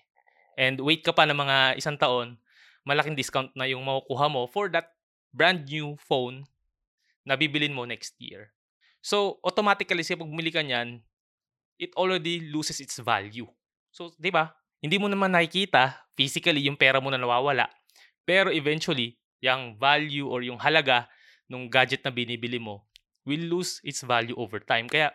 And 0.56 0.80
wait 0.80 1.04
ka 1.04 1.12
pa 1.12 1.28
ng 1.28 1.36
mga 1.36 1.76
isang 1.76 2.00
taon, 2.00 2.40
malaking 2.88 3.20
discount 3.20 3.52
na 3.60 3.68
yung 3.68 3.84
makukuha 3.84 4.32
mo 4.32 4.48
for 4.48 4.72
that 4.72 4.96
brand 5.36 5.68
new 5.68 6.00
phone 6.00 6.48
na 7.28 7.36
bibilin 7.36 7.76
mo 7.76 7.84
next 7.84 8.16
year. 8.24 8.56
So, 9.04 9.44
automatically, 9.44 10.02
siya 10.02 10.16
pag 10.16 10.32
bumili 10.32 10.50
ka 10.50 10.64
niyan, 10.64 11.04
it 11.76 11.92
already 12.00 12.48
loses 12.48 12.80
its 12.80 12.96
value. 13.04 13.46
So, 13.98 14.14
di 14.22 14.30
ba? 14.30 14.54
Hindi 14.78 15.02
mo 15.02 15.10
naman 15.10 15.34
nakikita 15.34 16.06
physically 16.14 16.70
yung 16.70 16.78
pera 16.78 17.02
mo 17.02 17.10
na 17.10 17.18
nawawala. 17.18 17.66
Pero 18.30 18.54
eventually, 18.54 19.18
yung 19.42 19.74
value 19.74 20.30
or 20.30 20.46
yung 20.46 20.62
halaga 20.62 21.10
ng 21.50 21.66
gadget 21.66 22.06
na 22.06 22.14
binibili 22.14 22.62
mo 22.62 22.86
will 23.26 23.42
lose 23.58 23.82
its 23.82 24.06
value 24.06 24.38
over 24.38 24.62
time. 24.62 24.86
Kaya, 24.86 25.10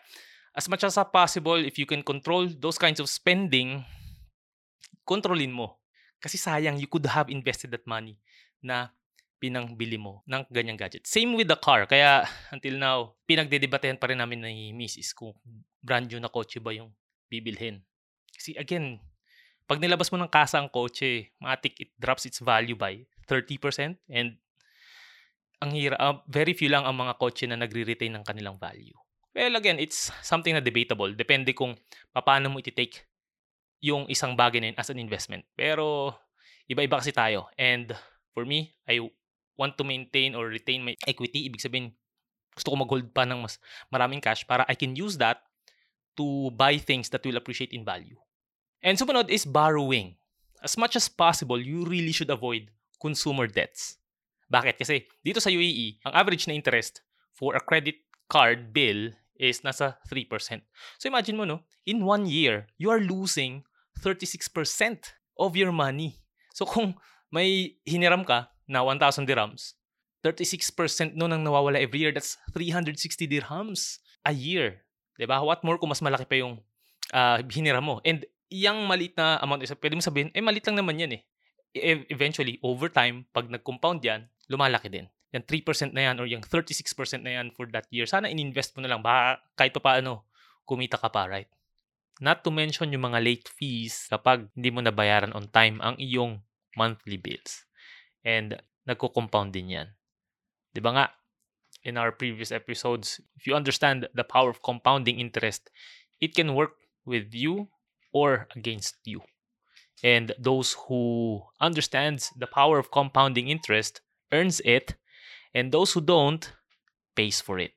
as 0.50 0.66
much 0.66 0.82
as 0.82 0.98
possible, 1.14 1.62
if 1.62 1.78
you 1.78 1.86
can 1.86 2.02
control 2.02 2.50
those 2.58 2.74
kinds 2.74 2.98
of 2.98 3.06
spending, 3.06 3.86
kontrolin 5.06 5.54
mo. 5.54 5.78
Kasi 6.18 6.34
sayang, 6.34 6.74
you 6.82 6.90
could 6.90 7.06
have 7.06 7.30
invested 7.30 7.70
that 7.70 7.86
money 7.86 8.18
na 8.58 8.90
pinangbili 9.38 9.94
mo 9.94 10.26
ng 10.26 10.42
ganyang 10.50 10.78
gadget. 10.78 11.06
Same 11.06 11.38
with 11.38 11.46
the 11.46 11.58
car. 11.58 11.86
Kaya 11.86 12.26
until 12.50 12.74
now, 12.82 13.14
pinagdedebatehan 13.30 13.98
pa 13.98 14.10
rin 14.10 14.18
namin 14.18 14.42
ni 14.42 14.74
Mrs. 14.74 15.14
kung 15.14 15.38
brand 15.78 16.10
new 16.10 16.18
na 16.18 16.30
kotse 16.30 16.58
ba 16.58 16.74
yung 16.74 16.90
bibilhin. 17.30 17.78
Kasi 18.42 18.58
again, 18.58 18.98
pag 19.70 19.78
nilabas 19.78 20.10
mo 20.10 20.18
ng 20.18 20.26
kasa 20.26 20.58
ang 20.58 20.66
kotse, 20.66 21.30
matik 21.38 21.78
it 21.78 21.94
drops 21.94 22.26
its 22.26 22.42
value 22.42 22.74
by 22.74 23.06
30% 23.30 24.02
and 24.10 24.34
ang 25.62 25.70
hira, 25.70 25.94
uh, 26.02 26.18
very 26.26 26.50
few 26.50 26.66
lang 26.66 26.82
ang 26.82 26.98
mga 26.98 27.22
kotse 27.22 27.46
na 27.46 27.54
nagre-retain 27.54 28.10
ng 28.10 28.26
kanilang 28.26 28.58
value. 28.58 28.98
Well, 29.30 29.54
again, 29.54 29.78
it's 29.78 30.10
something 30.26 30.58
na 30.58 30.58
debatable. 30.58 31.14
Depende 31.14 31.54
kung 31.54 31.78
paano 32.10 32.50
mo 32.50 32.58
iti-take 32.58 33.06
yung 33.78 34.10
isang 34.10 34.34
bagay 34.34 34.58
na 34.58 34.74
yun 34.74 34.78
as 34.82 34.90
an 34.90 34.98
investment. 34.98 35.46
Pero, 35.54 36.10
iba-iba 36.66 36.98
kasi 36.98 37.14
tayo. 37.14 37.46
And 37.54 37.94
for 38.34 38.42
me, 38.42 38.74
I 38.90 39.06
want 39.54 39.78
to 39.78 39.86
maintain 39.86 40.34
or 40.34 40.50
retain 40.50 40.82
my 40.82 40.98
equity. 41.06 41.46
Ibig 41.46 41.62
sabihin, 41.62 41.94
gusto 42.58 42.74
ko 42.74 42.82
mag-hold 42.82 43.06
pa 43.14 43.22
ng 43.22 43.46
mas 43.46 43.62
maraming 43.86 44.18
cash 44.18 44.42
para 44.42 44.66
I 44.66 44.74
can 44.74 44.98
use 44.98 45.14
that 45.22 45.46
to 46.18 46.50
buy 46.58 46.82
things 46.82 47.06
that 47.14 47.22
will 47.22 47.38
appreciate 47.38 47.70
in 47.70 47.86
value. 47.86 48.18
And 48.82 48.98
sumunod 48.98 49.30
is 49.30 49.46
borrowing. 49.46 50.18
As 50.62 50.74
much 50.74 50.98
as 50.98 51.06
possible, 51.06 51.58
you 51.58 51.86
really 51.86 52.10
should 52.10 52.30
avoid 52.30 52.70
consumer 52.98 53.46
debts. 53.46 53.98
Bakit? 54.50 54.78
Kasi 54.78 55.06
dito 55.22 55.38
sa 55.38 55.50
UAE, 55.50 56.02
ang 56.06 56.14
average 56.14 56.46
na 56.46 56.54
interest 56.54 57.02
for 57.32 57.54
a 57.54 57.62
credit 57.62 58.02
card 58.26 58.74
bill 58.74 59.14
is 59.38 59.62
nasa 59.62 59.98
3%. 60.06 60.28
So 60.98 61.10
imagine 61.10 61.38
mo, 61.38 61.46
no? 61.46 61.66
In 61.86 62.06
one 62.06 62.26
year, 62.26 62.70
you 62.78 62.90
are 62.90 63.02
losing 63.02 63.66
36% 64.02 64.38
of 65.38 65.56
your 65.56 65.72
money. 65.72 66.18
So 66.54 66.66
kung 66.66 66.94
may 67.32 67.80
hiniram 67.88 68.22
ka 68.22 68.52
na 68.68 68.84
1,000 68.84 69.26
dirhams, 69.26 69.74
36% 70.22 71.18
no 71.18 71.26
nang 71.26 71.42
nawawala 71.42 71.82
every 71.82 72.06
year. 72.06 72.14
That's 72.14 72.38
360 72.54 73.26
dirhams 73.26 73.98
a 74.22 74.30
year. 74.30 74.86
ba? 75.18 75.42
What 75.42 75.66
more 75.66 75.78
kung 75.78 75.90
mas 75.90 76.04
malaki 76.04 76.26
pa 76.28 76.38
yung 76.38 76.62
uh, 77.10 77.42
hiniram 77.50 77.82
mo. 77.82 77.98
And 78.06 78.22
yung 78.52 78.84
maliit 78.84 79.16
na 79.16 79.40
amount, 79.40 79.64
pwede 79.64 79.94
mo 79.96 80.04
sabihin, 80.04 80.28
eh 80.36 80.44
maliit 80.44 80.68
lang 80.68 80.78
naman 80.84 81.00
yan 81.00 81.12
eh. 81.16 81.22
E- 81.72 82.04
eventually, 82.12 82.60
over 82.60 82.92
time, 82.92 83.24
pag 83.32 83.48
nag-compound 83.48 84.04
yan, 84.04 84.28
lumalaki 84.52 84.92
din. 84.92 85.08
Yung 85.32 85.44
3% 85.48 85.96
na 85.96 86.12
yan 86.12 86.20
or 86.20 86.28
yung 86.28 86.44
36% 86.44 87.24
na 87.24 87.40
yan 87.40 87.48
for 87.56 87.64
that 87.72 87.88
year, 87.88 88.04
sana 88.04 88.28
in-invest 88.28 88.76
mo 88.76 88.84
na 88.84 88.92
lang. 88.92 89.00
Baka 89.00 89.40
kahit 89.56 89.72
pa 89.72 89.80
paano, 89.80 90.28
kumita 90.68 91.00
ka 91.00 91.08
pa, 91.08 91.24
right? 91.24 91.48
Not 92.20 92.44
to 92.44 92.52
mention 92.52 92.92
yung 92.92 93.08
mga 93.08 93.24
late 93.24 93.48
fees 93.48 94.06
kapag 94.12 94.52
hindi 94.52 94.68
mo 94.68 94.84
nabayaran 94.84 95.32
on 95.32 95.48
time 95.48 95.80
ang 95.80 95.96
iyong 95.96 96.44
monthly 96.76 97.16
bills. 97.16 97.64
And 98.20 98.60
nagko-compound 98.84 99.56
din 99.56 99.80
yan. 99.80 99.88
Di 100.76 100.84
ba 100.84 100.92
nga, 100.92 101.06
in 101.82 101.96
our 101.96 102.12
previous 102.12 102.52
episodes, 102.52 103.18
if 103.34 103.48
you 103.48 103.56
understand 103.56 104.06
the 104.12 104.22
power 104.22 104.52
of 104.52 104.62
compounding 104.62 105.18
interest, 105.18 105.72
it 106.20 106.36
can 106.36 106.54
work 106.54 106.78
with 107.08 107.34
you 107.34 107.72
or 108.12 108.48
against 108.54 108.96
you. 109.04 109.20
And 110.04 110.34
those 110.38 110.76
who 110.88 111.42
understands 111.60 112.30
the 112.36 112.46
power 112.46 112.78
of 112.78 112.90
compounding 112.90 113.48
interest 113.48 114.00
earns 114.32 114.60
it, 114.64 114.96
and 115.54 115.70
those 115.70 115.92
who 115.92 116.00
don't 116.00 116.52
pays 117.14 117.40
for 117.40 117.58
it. 117.58 117.72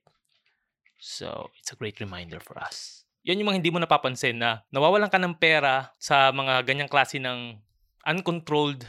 So, 0.99 1.51
it's 1.59 1.71
a 1.71 1.77
great 1.77 1.99
reminder 1.99 2.39
for 2.39 2.57
us. 2.57 3.05
Yan 3.25 3.41
yung 3.41 3.49
mga 3.49 3.59
hindi 3.61 3.73
mo 3.73 3.81
napapansin 3.81 4.41
na 4.41 4.65
nawawalan 4.73 5.09
ka 5.09 5.17
ng 5.21 5.37
pera 5.37 5.93
sa 5.97 6.29
mga 6.33 6.65
ganyang 6.65 6.89
klase 6.89 7.17
ng 7.21 7.57
uncontrolled 8.05 8.85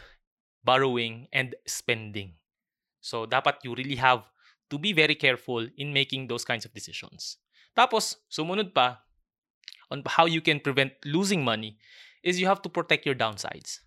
borrowing 0.65 1.29
and 1.33 1.57
spending. 1.65 2.37
So, 3.01 3.25
dapat 3.25 3.63
you 3.65 3.77
really 3.77 3.97
have 3.97 4.27
to 4.69 4.77
be 4.77 4.93
very 4.93 5.15
careful 5.15 5.63
in 5.79 5.95
making 5.95 6.27
those 6.27 6.43
kinds 6.43 6.67
of 6.67 6.75
decisions. 6.75 7.39
Tapos, 7.77 8.19
sumunod 8.27 8.75
pa 8.75 9.06
on 9.91 10.03
how 10.07 10.27
you 10.27 10.43
can 10.43 10.59
prevent 10.59 10.95
losing 11.07 11.43
money 11.43 11.79
is 12.27 12.41
you 12.41 12.51
have 12.51 12.63
to 12.63 12.71
protect 12.71 13.07
your 13.07 13.15
downsides. 13.15 13.87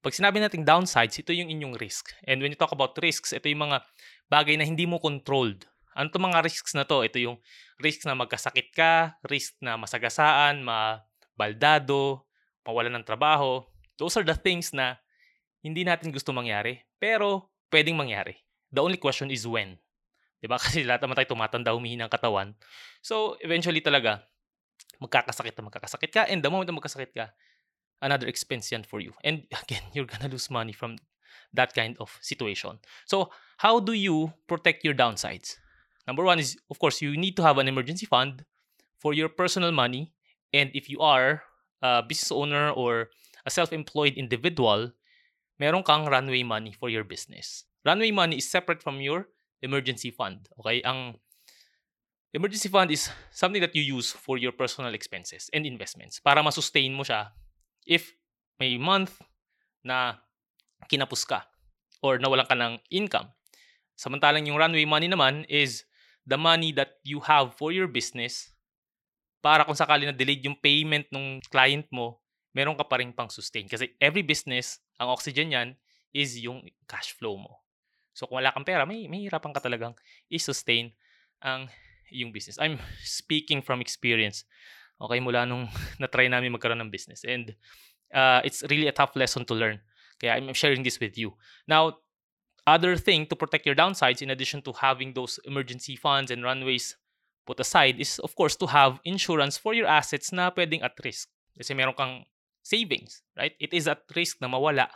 Pag 0.00 0.16
sinabi 0.16 0.40
nating 0.40 0.64
downsides, 0.64 1.20
ito 1.20 1.30
yung 1.30 1.52
inyong 1.52 1.76
risk. 1.76 2.16
And 2.24 2.40
when 2.40 2.50
you 2.50 2.58
talk 2.58 2.72
about 2.72 2.96
risks, 3.04 3.36
ito 3.36 3.46
yung 3.52 3.68
mga 3.68 3.84
bagay 4.32 4.56
na 4.56 4.64
hindi 4.64 4.88
mo 4.88 4.96
controlled. 4.96 5.68
Ano 5.92 6.08
to 6.08 6.16
mga 6.16 6.40
risks 6.40 6.72
na 6.72 6.88
to? 6.88 7.04
Ito 7.04 7.20
yung 7.20 7.36
risk 7.76 8.08
na 8.08 8.16
magkasakit 8.16 8.72
ka, 8.72 9.20
risk 9.28 9.60
na 9.60 9.76
masagasaan, 9.76 10.64
mabaldado, 10.64 12.24
mawalan 12.64 12.96
ng 12.96 13.04
trabaho. 13.04 13.60
Those 14.00 14.16
are 14.16 14.24
the 14.24 14.38
things 14.38 14.72
na 14.72 14.96
hindi 15.60 15.84
natin 15.84 16.08
gusto 16.08 16.32
mangyari, 16.32 16.80
pero 16.96 17.52
pwedeng 17.68 18.00
mangyari. 18.00 18.40
The 18.72 18.80
only 18.80 18.96
question 18.96 19.28
is 19.28 19.44
when. 19.44 19.76
'Di 20.40 20.48
ba? 20.48 20.56
Kasi 20.62 20.82
lahat 20.88 21.04
naman 21.04 21.20
tayo 21.20 21.36
tumatanda, 21.36 21.76
humihina 21.76 22.08
ang 22.08 22.12
katawan. 22.12 22.56
So, 23.04 23.36
eventually 23.44 23.84
talaga, 23.84 24.24
magkakasakit 24.98 25.54
na 25.58 25.70
magkakasakit 25.70 26.10
ka, 26.10 26.22
and 26.26 26.42
the 26.42 26.50
moment 26.50 26.68
na 26.68 26.76
magkasakit 26.76 27.14
ka, 27.14 27.30
another 28.02 28.26
expense 28.26 28.72
yan 28.72 28.82
for 28.82 29.00
you. 29.00 29.12
And 29.22 29.46
again, 29.62 29.84
you're 29.92 30.08
gonna 30.08 30.28
lose 30.28 30.50
money 30.50 30.72
from 30.72 30.98
that 31.54 31.74
kind 31.74 31.96
of 32.00 32.16
situation. 32.20 32.78
So, 33.06 33.30
how 33.58 33.80
do 33.80 33.92
you 33.92 34.32
protect 34.48 34.84
your 34.84 34.94
downsides? 34.94 35.56
Number 36.06 36.24
one 36.24 36.38
is, 36.38 36.58
of 36.70 36.78
course, 36.78 37.00
you 37.02 37.16
need 37.16 37.36
to 37.36 37.42
have 37.42 37.58
an 37.58 37.68
emergency 37.68 38.06
fund 38.06 38.44
for 38.98 39.14
your 39.14 39.28
personal 39.28 39.70
money. 39.70 40.12
And 40.52 40.70
if 40.74 40.90
you 40.90 40.98
are 41.00 41.42
a 41.82 42.02
business 42.02 42.32
owner 42.32 42.70
or 42.70 43.10
a 43.46 43.50
self-employed 43.50 44.14
individual, 44.14 44.92
meron 45.58 45.82
kang 45.82 46.06
runway 46.06 46.42
money 46.42 46.72
for 46.72 46.88
your 46.88 47.04
business. 47.04 47.64
Runway 47.84 48.10
money 48.10 48.36
is 48.38 48.50
separate 48.50 48.82
from 48.82 49.00
your 49.00 49.28
emergency 49.62 50.10
fund. 50.10 50.48
Okay? 50.60 50.82
Ang 50.82 51.20
emergency 52.30 52.70
fund 52.70 52.90
is 52.90 53.10
something 53.34 53.60
that 53.60 53.74
you 53.74 53.82
use 53.82 54.14
for 54.14 54.38
your 54.38 54.52
personal 54.54 54.94
expenses 54.94 55.50
and 55.50 55.66
investments 55.66 56.22
para 56.22 56.38
ma-sustain 56.42 56.94
mo 56.94 57.02
siya 57.02 57.34
if 57.86 58.14
may 58.62 58.78
month 58.78 59.18
na 59.82 60.22
kinapos 60.86 61.26
ka 61.26 61.42
or 62.00 62.22
nawalan 62.22 62.46
ka 62.46 62.54
ng 62.54 62.78
income. 62.94 63.28
Samantalang 63.98 64.46
yung 64.46 64.56
runway 64.56 64.86
money 64.86 65.10
naman 65.10 65.44
is 65.50 65.84
the 66.24 66.38
money 66.38 66.70
that 66.72 67.02
you 67.02 67.20
have 67.20 67.52
for 67.58 67.74
your 67.74 67.90
business 67.90 68.54
para 69.40 69.64
kung 69.64 69.76
sakali 69.76 70.04
na 70.04 70.14
delayed 70.14 70.44
yung 70.44 70.56
payment 70.56 71.08
ng 71.08 71.40
client 71.48 71.88
mo, 71.88 72.20
meron 72.52 72.76
ka 72.76 72.84
pa 72.84 73.00
rin 73.00 73.10
pang 73.10 73.32
sustain. 73.32 73.66
Kasi 73.66 73.90
every 73.96 74.20
business, 74.20 74.78
ang 75.00 75.08
oxygen 75.08 75.52
yan 75.52 75.68
is 76.12 76.36
yung 76.38 76.60
cash 76.84 77.16
flow 77.16 77.40
mo. 77.40 77.64
So 78.12 78.28
kung 78.28 78.44
wala 78.44 78.52
kang 78.52 78.68
pera, 78.68 78.84
may, 78.84 79.08
may 79.08 79.24
hirapan 79.24 79.52
ka 79.56 79.64
talagang 79.64 79.96
i-sustain 80.28 80.92
ang 81.40 81.72
yung 82.10 82.32
business. 82.32 82.58
I'm 82.58 82.78
speaking 83.02 83.62
from 83.62 83.80
experience. 83.80 84.44
Okay, 85.00 85.20
mula 85.20 85.46
nung 85.46 85.68
na-try 86.00 86.28
namin 86.28 86.52
magkaroon 86.52 86.80
ng 86.82 86.90
business. 86.90 87.24
And 87.24 87.54
uh, 88.12 88.44
it's 88.44 88.62
really 88.68 88.86
a 88.86 88.92
tough 88.92 89.16
lesson 89.16 89.44
to 89.46 89.54
learn. 89.54 89.80
Kaya 90.20 90.36
I'm 90.36 90.52
sharing 90.52 90.82
this 90.82 91.00
with 91.00 91.16
you. 91.16 91.32
Now, 91.64 92.04
other 92.66 92.96
thing 92.96 93.24
to 93.26 93.36
protect 93.36 93.64
your 93.64 93.74
downsides 93.74 94.20
in 94.20 94.30
addition 94.30 94.60
to 94.62 94.72
having 94.76 95.14
those 95.14 95.40
emergency 95.44 95.96
funds 95.96 96.30
and 96.30 96.44
runways 96.44 96.96
put 97.46 97.58
aside 97.58 97.98
is 97.98 98.20
of 98.20 98.36
course 98.36 98.54
to 98.54 98.66
have 98.68 99.00
insurance 99.02 99.56
for 99.56 99.72
your 99.72 99.88
assets 99.88 100.30
na 100.30 100.50
pwedeng 100.52 100.84
at 100.84 100.92
risk. 101.02 101.32
Kasi 101.56 101.72
meron 101.74 101.96
kang 101.96 102.28
savings, 102.62 103.24
right? 103.34 103.56
It 103.58 103.72
is 103.72 103.88
at 103.88 104.04
risk 104.14 104.38
na 104.38 104.46
mawala 104.46 104.92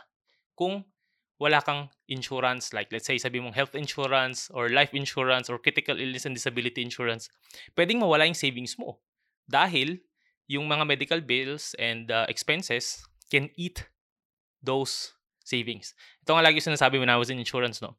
kung 0.53 0.85
wala 1.35 1.59
kang 1.59 1.91
insurance 2.07 2.71
like 2.71 2.87
let's 2.95 3.03
say 3.03 3.19
sabi 3.19 3.43
mong 3.43 3.51
health 3.51 3.75
insurance 3.75 4.47
or 4.55 4.71
life 4.71 4.95
insurance 4.95 5.51
or 5.51 5.59
critical 5.59 5.99
illness 5.99 6.23
and 6.23 6.35
disability 6.35 6.79
insurance. 6.79 7.27
Pwedeng 7.75 7.99
mawala 7.99 8.23
yung 8.23 8.37
savings 8.37 8.79
mo 8.79 9.03
dahil 9.45 9.99
yung 10.47 10.69
mga 10.69 10.85
medical 10.85 11.19
bills 11.19 11.75
and 11.81 12.09
uh, 12.13 12.25
expenses 12.29 13.03
can 13.27 13.49
eat 13.57 13.83
those 14.61 15.13
savings. 15.43 15.93
Ito 16.25 16.37
nga 16.37 16.45
lagi 16.45 16.61
sinasabi 16.61 16.97
when 17.01 17.11
I 17.11 17.17
was 17.17 17.29
in 17.29 17.41
insurance, 17.41 17.81
no? 17.81 17.97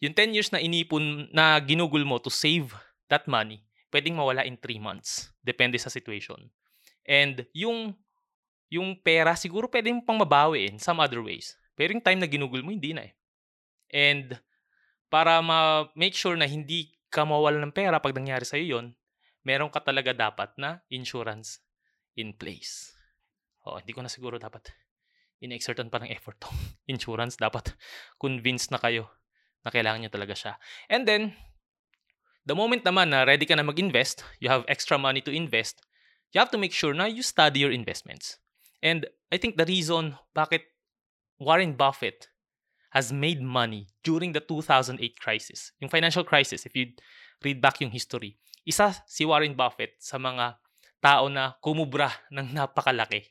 Yung 0.00 0.16
10 0.16 0.32
years 0.32 0.48
na 0.48 0.60
inipon 0.60 1.28
na 1.28 1.60
ginugol 1.60 2.04
mo 2.08 2.16
to 2.16 2.32
save 2.32 2.72
that 3.12 3.28
money, 3.28 3.60
pwedeng 3.92 4.16
mawala 4.16 4.48
in 4.48 4.56
3 4.56 4.80
months. 4.80 5.28
Depende 5.44 5.76
sa 5.76 5.92
situation. 5.92 6.48
And 7.04 7.44
yung 7.52 7.96
yung 8.70 8.96
pera, 9.02 9.34
siguro 9.34 9.66
pwedeng 9.68 10.00
pang 10.00 10.16
mabawi 10.16 10.70
in 10.72 10.78
some 10.78 11.02
other 11.02 11.20
ways. 11.20 11.58
Pero 11.80 11.96
yung 11.96 12.04
time 12.04 12.20
na 12.20 12.28
ginugol 12.28 12.60
mo, 12.60 12.76
hindi 12.76 12.92
na 12.92 13.08
eh. 13.08 13.16
And 13.88 14.36
para 15.08 15.40
ma-make 15.40 16.12
sure 16.12 16.36
na 16.36 16.44
hindi 16.44 16.92
ka 17.08 17.24
mawala 17.24 17.56
ng 17.64 17.72
pera 17.72 17.96
pag 17.96 18.12
nangyari 18.12 18.44
sa'yo 18.44 18.76
yon 18.76 18.86
meron 19.40 19.72
ka 19.72 19.80
talaga 19.80 20.12
dapat 20.12 20.52
na 20.60 20.84
insurance 20.92 21.64
in 22.20 22.36
place. 22.36 22.92
Oh, 23.64 23.80
hindi 23.80 23.96
ko 23.96 24.04
na 24.04 24.12
siguro 24.12 24.36
dapat 24.36 24.68
in-exertan 25.40 25.88
pa 25.88 26.04
ng 26.04 26.12
effort 26.12 26.36
tong 26.36 26.52
insurance. 26.92 27.40
Dapat 27.40 27.72
convinced 28.20 28.68
na 28.68 28.78
kayo 28.78 29.08
na 29.64 29.72
kailangan 29.72 30.04
nyo 30.04 30.12
talaga 30.12 30.36
siya. 30.36 30.52
And 30.92 31.08
then, 31.08 31.32
the 32.44 32.52
moment 32.52 32.84
naman 32.84 33.08
na 33.08 33.24
ready 33.24 33.48
ka 33.48 33.56
na 33.56 33.64
mag-invest, 33.64 34.20
you 34.36 34.52
have 34.52 34.68
extra 34.68 35.00
money 35.00 35.24
to 35.24 35.32
invest, 35.32 35.80
you 36.36 36.44
have 36.44 36.52
to 36.52 36.60
make 36.60 36.76
sure 36.76 36.92
na 36.92 37.08
you 37.08 37.24
study 37.24 37.64
your 37.64 37.72
investments. 37.72 38.36
And 38.80 39.08
I 39.28 39.36
think 39.36 39.60
the 39.60 39.68
reason 39.68 40.16
bakit 40.32 40.69
Warren 41.40 41.72
Buffett 41.72 42.28
has 42.92 43.08
made 43.08 43.40
money 43.40 43.88
during 44.04 44.36
the 44.36 44.44
2008 44.44 45.00
crisis, 45.16 45.72
yung 45.80 45.88
financial 45.88 46.20
crisis, 46.20 46.68
if 46.68 46.76
you 46.76 46.92
read 47.40 47.64
back 47.64 47.80
yung 47.80 47.88
history, 47.88 48.36
isa 48.68 48.92
si 49.08 49.24
Warren 49.24 49.56
Buffett 49.56 49.96
sa 49.96 50.20
mga 50.20 50.60
tao 51.00 51.32
na 51.32 51.56
kumubra 51.64 52.12
ng 52.28 52.52
napakalaki 52.52 53.24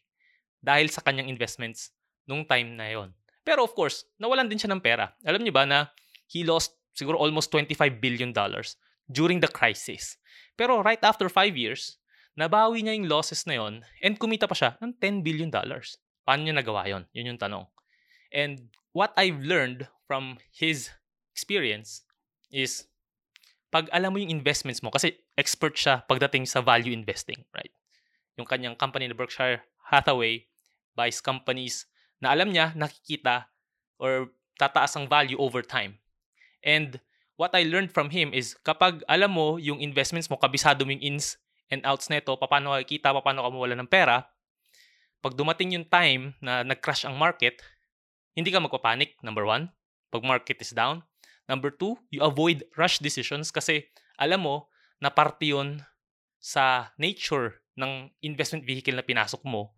dahil 0.57 0.89
sa 0.89 1.05
kanyang 1.05 1.29
investments 1.29 1.93
nung 2.25 2.49
time 2.49 2.73
na 2.73 2.89
yon. 2.89 3.13
Pero 3.45 3.61
of 3.61 3.77
course, 3.77 4.09
nawalan 4.17 4.49
din 4.49 4.57
siya 4.57 4.73
ng 4.73 4.81
pera. 4.81 5.13
Alam 5.21 5.45
niyo 5.45 5.53
ba 5.53 5.69
na 5.69 5.93
he 6.33 6.41
lost 6.41 6.81
siguro 6.97 7.21
almost 7.21 7.53
25 7.53 8.01
billion 8.01 8.33
dollars 8.33 8.73
during 9.05 9.37
the 9.37 9.51
crisis. 9.53 10.17
Pero 10.57 10.81
right 10.81 11.05
after 11.05 11.29
5 11.29 11.53
years, 11.53 12.01
nabawi 12.33 12.81
niya 12.81 12.97
yung 12.97 13.05
losses 13.05 13.45
na 13.45 13.61
yon 13.61 13.85
and 14.01 14.17
kumita 14.17 14.49
pa 14.49 14.57
siya 14.57 14.81
ng 14.81 14.97
10 14.97 15.21
billion 15.21 15.53
dollars. 15.53 16.01
Paano 16.25 16.41
niya 16.41 16.57
nagawa 16.57 16.89
yon? 16.89 17.05
Yun 17.13 17.37
yung 17.37 17.41
tanong. 17.41 17.69
And 18.29 18.69
what 18.93 19.13
I've 19.17 19.41
learned 19.41 19.89
from 20.05 20.37
his 20.53 20.89
experience 21.33 22.05
is 22.49 22.89
pag 23.69 23.85
alam 23.93 24.13
mo 24.13 24.17
yung 24.17 24.33
investments 24.33 24.81
mo, 24.81 24.89
kasi 24.89 25.13
expert 25.37 25.77
siya 25.77 26.01
pagdating 26.09 26.49
sa 26.49 26.61
value 26.61 26.93
investing, 26.93 27.45
right? 27.53 27.73
Yung 28.37 28.49
kanyang 28.49 28.77
company 28.77 29.05
na 29.05 29.13
Berkshire 29.13 29.61
Hathaway 29.89 30.49
buys 30.97 31.21
companies 31.21 31.85
na 32.17 32.33
alam 32.33 32.49
niya, 32.49 32.73
nakikita, 32.73 33.47
or 34.01 34.33
tataas 34.59 34.97
ang 34.97 35.07
value 35.07 35.37
over 35.39 35.61
time. 35.61 36.01
And 36.65 36.99
what 37.39 37.55
I 37.55 37.63
learned 37.63 37.95
from 37.95 38.11
him 38.11 38.35
is 38.35 38.57
kapag 38.67 39.05
alam 39.07 39.31
mo 39.31 39.55
yung 39.55 39.79
investments 39.79 40.27
mo, 40.27 40.35
kabisado 40.35 40.83
mo 40.83 40.91
yung 40.91 41.15
ins 41.15 41.39
and 41.71 41.85
outs 41.85 42.09
nito, 42.09 42.33
paano 42.35 42.75
makikita, 42.75 43.13
paano 43.15 43.45
ka 43.45 43.49
mawala 43.53 43.77
ng 43.79 43.87
pera, 43.87 44.27
pag 45.21 45.33
dumating 45.37 45.77
yung 45.77 45.87
time 45.87 46.35
na 46.43 46.65
nag-crash 46.65 47.05
ang 47.07 47.15
market, 47.15 47.61
hindi 48.33 48.49
ka 48.53 48.61
magpapanik, 48.61 49.17
number 49.21 49.45
one, 49.45 49.69
pag 50.09 50.25
market 50.25 50.57
is 50.61 50.73
down. 50.73 51.05
Number 51.49 51.73
two, 51.73 51.97
you 52.13 52.21
avoid 52.21 52.65
rush 52.77 53.01
decisions 53.01 53.49
kasi 53.49 53.89
alam 54.21 54.45
mo 54.45 54.69
na 55.01 55.09
parte 55.09 55.49
yun 55.49 55.81
sa 56.37 56.93
nature 57.01 57.65
ng 57.79 58.11
investment 58.21 58.67
vehicle 58.67 58.93
na 58.93 59.05
pinasok 59.05 59.41
mo. 59.47 59.73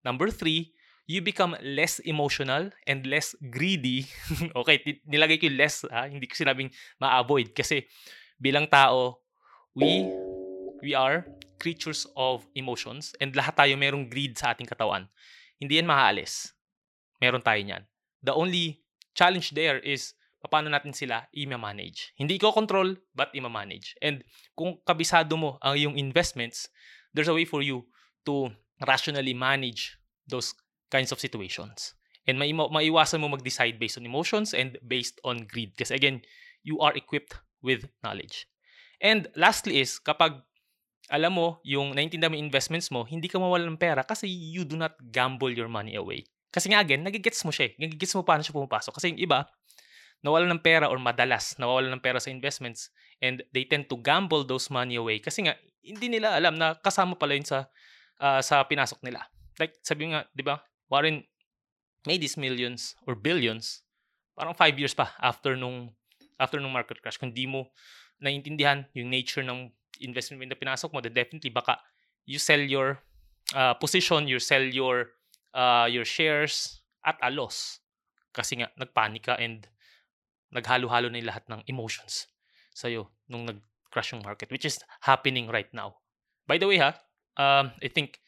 Number 0.00 0.32
three, 0.32 0.72
you 1.10 1.20
become 1.20 1.58
less 1.60 1.98
emotional 2.06 2.70
and 2.86 3.04
less 3.04 3.34
greedy. 3.50 4.06
okay, 4.60 4.80
nilagay 5.04 5.42
ko 5.42 5.50
yung 5.50 5.58
less, 5.58 5.82
ha? 5.90 6.06
hindi 6.06 6.30
ko 6.30 6.38
sinabing 6.38 6.70
ma-avoid 7.02 7.50
kasi 7.50 7.84
bilang 8.38 8.70
tao, 8.70 9.18
we 9.74 10.06
we 10.80 10.94
are 10.94 11.26
creatures 11.60 12.06
of 12.16 12.46
emotions 12.56 13.12
and 13.20 13.36
lahat 13.36 13.58
tayo 13.58 13.74
merong 13.76 14.08
greed 14.08 14.38
sa 14.38 14.54
ating 14.54 14.70
katawan. 14.70 15.10
Hindi 15.60 15.76
yan 15.76 15.90
maaalis. 15.90 16.56
Meron 17.20 17.44
tayo 17.44 17.60
niyan. 17.60 17.84
The 18.20 18.36
only 18.36 18.84
challenge 19.16 19.52
there 19.56 19.80
is 19.80 20.14
paano 20.48 20.72
natin 20.72 20.96
sila 20.96 21.28
i-manage. 21.36 22.16
Hindi 22.16 22.40
ko 22.40 22.52
control, 22.52 22.96
but 23.12 23.28
i-manage. 23.36 23.92
And 24.00 24.24
kung 24.56 24.80
kabisado 24.88 25.36
mo 25.36 25.60
ang 25.60 25.76
yung 25.76 25.96
investments, 26.00 26.72
there's 27.12 27.28
a 27.28 27.36
way 27.36 27.44
for 27.44 27.60
you 27.60 27.84
to 28.24 28.48
rationally 28.88 29.36
manage 29.36 30.00
those 30.24 30.56
kinds 30.88 31.12
of 31.12 31.20
situations. 31.20 31.92
And 32.24 32.40
may 32.40 32.52
maiwasan 32.52 33.20
mo 33.20 33.28
mag-decide 33.28 33.76
based 33.76 34.00
on 34.00 34.08
emotions 34.08 34.56
and 34.56 34.80
based 34.84 35.20
on 35.24 35.44
greed. 35.44 35.76
Kasi 35.76 35.96
again, 35.96 36.24
you 36.64 36.80
are 36.80 36.92
equipped 36.96 37.36
with 37.60 37.88
knowledge. 38.00 38.48
And 39.00 39.28
lastly 39.36 39.80
is, 39.80 40.00
kapag 40.00 40.40
alam 41.10 41.34
mo, 41.34 41.58
yung 41.66 41.96
naintindihan 41.96 42.30
mo 42.30 42.38
investments 42.38 42.88
mo, 42.92 43.02
hindi 43.02 43.26
ka 43.26 43.40
mawala 43.40 43.66
ng 43.66 43.80
pera 43.80 44.06
kasi 44.06 44.30
you 44.30 44.62
do 44.62 44.78
not 44.78 44.94
gamble 45.10 45.50
your 45.50 45.66
money 45.66 45.98
away. 45.98 46.29
Kasi 46.50 46.70
nga 46.70 46.82
again, 46.82 47.06
nagigets 47.06 47.46
mo 47.46 47.54
siya 47.54 47.70
eh. 47.70 47.72
Nagigets 47.78 48.14
mo 48.18 48.26
paano 48.26 48.42
siya 48.42 48.54
pumapasok. 48.54 48.92
Kasi 48.98 49.14
yung 49.14 49.22
iba, 49.22 49.46
nawala 50.20 50.44
ng 50.52 50.60
pera 50.60 50.88
or 50.88 51.00
madalas 51.00 51.56
nawala 51.56 51.88
ng 51.88 52.02
pera 52.02 52.20
sa 52.20 52.28
investments 52.28 52.92
and 53.24 53.40
they 53.56 53.64
tend 53.64 53.88
to 53.88 53.96
gamble 54.00 54.44
those 54.44 54.68
money 54.68 54.96
away 55.00 55.16
kasi 55.16 55.48
nga 55.48 55.56
hindi 55.80 56.12
nila 56.12 56.36
alam 56.36 56.60
na 56.60 56.76
kasama 56.76 57.16
pala 57.16 57.36
yun 57.36 57.46
sa 57.48 57.68
uh, 58.20 58.40
sa 58.44 58.60
pinasok 58.68 59.00
nila. 59.00 59.24
Like 59.56 59.80
sabi 59.80 60.12
nga, 60.12 60.28
'di 60.36 60.44
ba? 60.44 60.60
Warren 60.92 61.24
made 62.04 62.20
these 62.20 62.36
millions 62.36 62.96
or 63.08 63.16
billions 63.16 63.84
parang 64.36 64.56
five 64.56 64.76
years 64.76 64.92
pa 64.92 65.12
after 65.20 65.56
nung 65.56 65.92
after 66.36 66.60
nung 66.60 66.72
market 66.72 67.00
crash. 67.00 67.16
Kung 67.16 67.32
di 67.32 67.48
mo 67.48 67.72
naiintindihan 68.20 68.84
yung 68.92 69.08
nature 69.08 69.44
ng 69.44 69.72
investment 70.04 70.52
na 70.52 70.56
pinasok 70.56 70.92
mo, 70.92 71.00
then 71.00 71.16
definitely 71.16 71.48
baka 71.48 71.80
you 72.28 72.36
sell 72.36 72.60
your 72.60 73.00
uh, 73.56 73.72
position, 73.80 74.28
you 74.28 74.36
sell 74.36 74.64
your 74.64 75.16
uh, 75.54 75.86
your 75.90 76.04
shares 76.04 76.82
at 77.04 77.16
a 77.22 77.30
loss. 77.30 77.80
Kasi 78.30 78.62
nga, 78.62 78.68
nagpanik 78.78 79.26
ka 79.26 79.34
and 79.38 79.66
naghalo-halo 80.54 81.10
na 81.10 81.18
yung 81.18 81.30
lahat 81.30 81.46
ng 81.46 81.62
emotions 81.70 82.26
sa'yo 82.74 83.10
nung 83.30 83.46
nag-crash 83.46 84.14
yung 84.14 84.22
market, 84.22 84.50
which 84.50 84.66
is 84.66 84.78
happening 85.02 85.50
right 85.50 85.70
now. 85.74 85.98
By 86.46 86.58
the 86.58 86.66
way 86.66 86.78
ha, 86.78 86.94
um, 87.38 87.70
I 87.82 87.88
think 87.90 88.18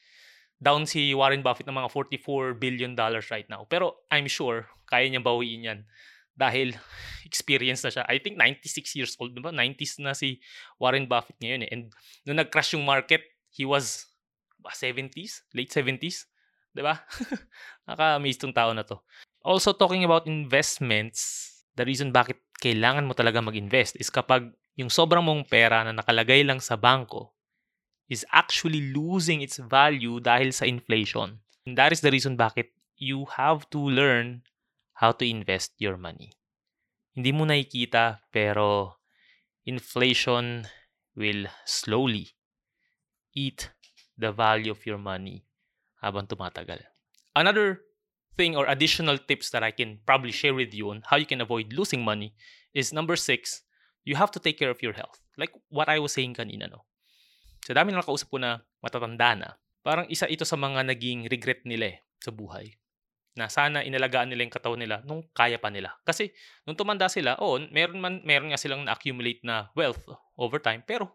down 0.63 0.87
si 0.87 1.11
Warren 1.11 1.43
Buffett 1.43 1.67
ng 1.67 1.75
mga 1.75 1.91
44 1.91 2.55
billion 2.63 2.95
dollars 2.95 3.31
right 3.35 3.47
now. 3.51 3.67
Pero 3.67 4.07
I'm 4.15 4.31
sure 4.31 4.71
kaya 4.87 5.11
niya 5.11 5.19
bawiin 5.19 5.67
yan 5.67 5.81
dahil 6.39 6.79
experience 7.29 7.83
na 7.83 7.91
siya. 7.91 8.05
I 8.07 8.23
think 8.23 8.39
96 8.39 8.95
years 8.95 9.13
old, 9.19 9.35
diba? 9.35 9.51
90s 9.51 9.99
na 9.99 10.15
si 10.15 10.39
Warren 10.79 11.11
Buffett 11.11 11.39
ngayon 11.43 11.67
eh. 11.67 11.71
And 11.75 11.83
nung 12.23 12.39
nag-crash 12.39 12.79
yung 12.79 12.87
market, 12.87 13.27
he 13.51 13.67
was 13.67 14.07
ba, 14.63 14.71
70s? 14.71 15.43
Late 15.51 15.75
70s? 15.75 16.31
Diba? 16.73 16.97
Naka-amaze 17.89 18.41
tong 18.41 18.57
tao 18.57 18.73
na 18.73 18.85
to. 18.85 18.97
Also, 19.45 19.77
talking 19.77 20.03
about 20.09 20.25
investments, 20.25 21.53
the 21.77 21.85
reason 21.85 22.13
bakit 22.13 22.41
kailangan 22.63 23.05
mo 23.05 23.13
talaga 23.13 23.45
mag-invest 23.45 24.01
is 24.01 24.09
kapag 24.09 24.49
yung 24.81 24.89
sobrang 24.89 25.21
mong 25.21 25.45
pera 25.51 25.85
na 25.85 25.93
nakalagay 25.93 26.41
lang 26.47 26.63
sa 26.63 26.81
bangko 26.81 27.35
is 28.09 28.25
actually 28.33 28.93
losing 28.93 29.45
its 29.45 29.61
value 29.61 30.21
dahil 30.21 30.53
sa 30.53 30.65
inflation. 30.65 31.41
And 31.69 31.77
that 31.77 31.93
is 31.93 32.01
the 32.01 32.13
reason 32.13 32.41
bakit 32.41 32.73
you 32.97 33.29
have 33.37 33.69
to 33.75 33.81
learn 33.81 34.47
how 35.01 35.13
to 35.17 35.25
invest 35.27 35.77
your 35.83 35.99
money. 35.99 36.33
Hindi 37.13 37.31
mo 37.35 37.45
nakikita 37.45 38.25
pero 38.33 38.97
inflation 39.69 40.65
will 41.13 41.51
slowly 41.69 42.33
eat 43.37 43.73
the 44.17 44.33
value 44.33 44.73
of 44.73 44.85
your 44.89 45.01
money 45.01 45.45
habang 46.03 46.27
tumatagal. 46.27 46.83
Another 47.33 47.81
thing 48.37 48.59
or 48.59 48.67
additional 48.69 49.17
tips 49.17 49.55
that 49.55 49.63
I 49.63 49.71
can 49.71 50.03
probably 50.05 50.35
share 50.35 50.53
with 50.53 50.75
you 50.75 50.91
on 50.91 51.07
how 51.07 51.17
you 51.17 51.29
can 51.29 51.41
avoid 51.41 51.73
losing 51.73 52.03
money 52.03 52.35
is 52.75 52.93
number 52.93 53.17
six, 53.17 53.63
you 54.05 54.19
have 54.19 54.35
to 54.35 54.41
take 54.43 54.59
care 54.59 54.73
of 54.73 54.83
your 54.83 54.93
health. 54.93 55.23
Like 55.39 55.55
what 55.71 55.89
I 55.89 56.03
was 56.03 56.13
saying 56.13 56.35
kanina, 56.37 56.69
no? 56.69 56.85
Sa 57.63 57.73
dami 57.73 57.95
na 57.95 58.03
nakausap 58.03 58.29
ko 58.29 58.43
na 58.43 58.61
matatanda 58.83 59.39
na, 59.39 59.49
parang 59.87 60.11
isa 60.11 60.27
ito 60.27 60.43
sa 60.43 60.59
mga 60.59 60.83
naging 60.91 61.31
regret 61.31 61.63
nila 61.63 61.95
eh, 61.95 61.99
sa 62.19 62.35
buhay. 62.35 62.75
Na 63.39 63.49
sana 63.49 63.81
inalagaan 63.81 64.29
nila 64.29 64.45
yung 64.45 64.53
katawan 64.53 64.81
nila 64.83 65.01
nung 65.07 65.25
kaya 65.33 65.57
pa 65.57 65.71
nila. 65.71 65.95
Kasi 66.03 66.35
nung 66.67 66.77
tumanda 66.77 67.07
sila, 67.09 67.39
oo, 67.39 67.63
meron, 67.71 68.03
man, 68.03 68.21
meron 68.27 68.51
nga 68.53 68.61
silang 68.61 68.85
na-accumulate 68.85 69.41
na 69.47 69.73
wealth 69.79 70.03
over 70.37 70.59
time. 70.59 70.83
Pero, 70.85 71.09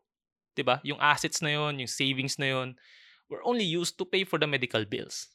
di 0.57 0.65
ba, 0.65 0.81
yung 0.81 0.97
assets 0.97 1.43
na 1.43 1.53
yon 1.53 1.83
yung 1.83 1.91
savings 1.91 2.39
na 2.41 2.49
yon 2.49 2.73
were 3.27 3.43
only 3.43 3.63
used 3.63 3.99
to 3.99 4.05
pay 4.07 4.23
for 4.23 4.39
the 4.39 4.47
medical 4.47 4.83
bills. 4.87 5.31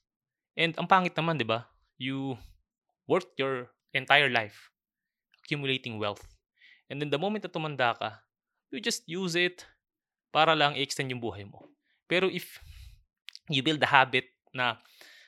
And 0.57 0.77
ang 0.77 0.89
pangit 0.89 1.17
naman, 1.17 1.41
di 1.41 1.47
ba, 1.49 1.69
you 1.97 2.37
worked 3.09 3.37
your 3.41 3.73
entire 3.93 4.29
life 4.29 4.73
accumulating 5.43 5.99
wealth. 5.99 6.23
And 6.89 7.03
then 7.03 7.11
the 7.11 7.19
moment 7.19 7.45
na 7.45 7.51
tumanda 7.51 7.99
ka, 7.99 8.23
you 8.71 8.81
just 8.81 9.05
use 9.11 9.35
it 9.35 9.67
para 10.33 10.55
lang 10.55 10.79
i-extend 10.79 11.11
yung 11.11 11.21
buhay 11.21 11.45
mo. 11.45 11.69
Pero 12.07 12.31
if 12.31 12.63
you 13.51 13.61
build 13.61 13.83
the 13.83 13.91
habit 13.91 14.31
na 14.55 14.79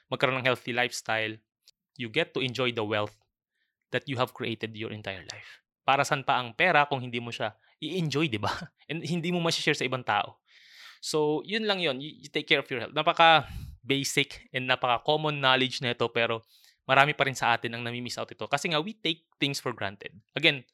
magkaroon 0.09 0.41
ng 0.41 0.49
healthy 0.49 0.73
lifestyle, 0.73 1.35
you 1.99 2.09
get 2.09 2.33
to 2.33 2.41
enjoy 2.41 2.71
the 2.71 2.85
wealth 2.85 3.15
that 3.91 4.07
you 4.07 4.17
have 4.17 4.33
created 4.33 4.73
your 4.79 4.95
entire 4.95 5.23
life. 5.35 5.61
Para 5.85 6.07
saan 6.07 6.25
pa 6.25 6.41
ang 6.41 6.57
pera 6.57 6.89
kung 6.89 7.03
hindi 7.03 7.21
mo 7.21 7.29
siya 7.29 7.53
i-enjoy, 7.85 8.31
di 8.33 8.41
ba? 8.41 8.51
And 8.89 9.05
hindi 9.05 9.29
mo 9.29 9.43
ma-share 9.45 9.77
sa 9.77 9.85
ibang 9.85 10.07
tao. 10.07 10.41
So, 11.05 11.45
yun 11.45 11.69
lang 11.69 11.85
yun. 11.85 12.01
You, 12.01 12.17
you 12.25 12.29
take 12.33 12.49
care 12.49 12.65
of 12.65 12.69
your 12.73 12.81
health. 12.81 12.97
Napaka 12.97 13.45
basic 13.85 14.49
and 14.57 14.65
napaka 14.65 15.05
common 15.05 15.37
knowledge 15.37 15.85
na 15.85 15.93
ito 15.93 16.09
pero 16.09 16.41
marami 16.89 17.13
pa 17.13 17.29
rin 17.29 17.37
sa 17.37 17.53
atin 17.53 17.77
ang 17.77 17.85
nami-miss 17.85 18.17
out 18.17 18.33
ito. 18.33 18.49
Kasi 18.49 18.73
nga, 18.73 18.81
we 18.81 18.97
take 18.97 19.29
things 19.37 19.61
for 19.61 19.77
granted. 19.77 20.17
Again, 20.33 20.65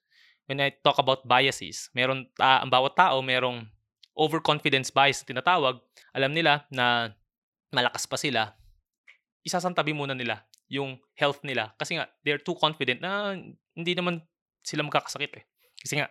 when 0.46 0.62
I 0.62 0.70
talk 0.70 1.02
about 1.02 1.26
biases, 1.26 1.90
meron, 1.98 2.30
uh, 2.38 2.62
ang 2.62 2.70
bawat 2.70 2.94
tao 2.94 3.18
merong 3.18 3.66
overconfidence 4.14 4.94
bias 4.94 5.26
na 5.26 5.34
tinatawag, 5.34 5.82
alam 6.14 6.30
nila 6.30 6.62
na 6.70 7.10
malakas 7.74 8.06
pa 8.06 8.14
sila, 8.14 8.54
isasantabi 9.42 9.90
muna 9.90 10.14
nila 10.14 10.46
yung 10.70 10.94
health 11.18 11.42
nila. 11.42 11.74
Kasi 11.74 11.98
nga, 11.98 12.06
they're 12.22 12.42
too 12.42 12.54
confident 12.54 13.02
na 13.02 13.34
hindi 13.74 13.92
naman 13.98 14.22
sila 14.62 14.86
magkakasakit 14.86 15.42
eh. 15.42 15.44
Kasi 15.82 15.98
nga, 15.98 16.06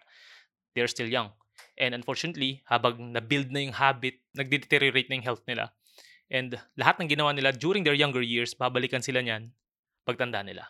they're 0.76 0.92
still 0.92 1.08
young. 1.08 1.32
And 1.80 1.96
unfortunately, 1.96 2.60
habang 2.68 3.16
na-build 3.16 3.56
na 3.56 3.64
yung 3.64 3.76
habit, 3.80 4.20
nagde-deteriorate 4.36 5.08
na 5.08 5.16
yung 5.24 5.28
health 5.28 5.44
nila. 5.48 5.72
And 6.28 6.60
lahat 6.76 7.00
ng 7.00 7.10
ginawa 7.10 7.32
nila 7.34 7.56
during 7.56 7.88
their 7.88 7.96
younger 7.96 8.22
years, 8.22 8.54
babalikan 8.54 9.02
sila 9.02 9.24
niyan 9.24 9.56
pagtanda 10.04 10.44
nila. 10.44 10.68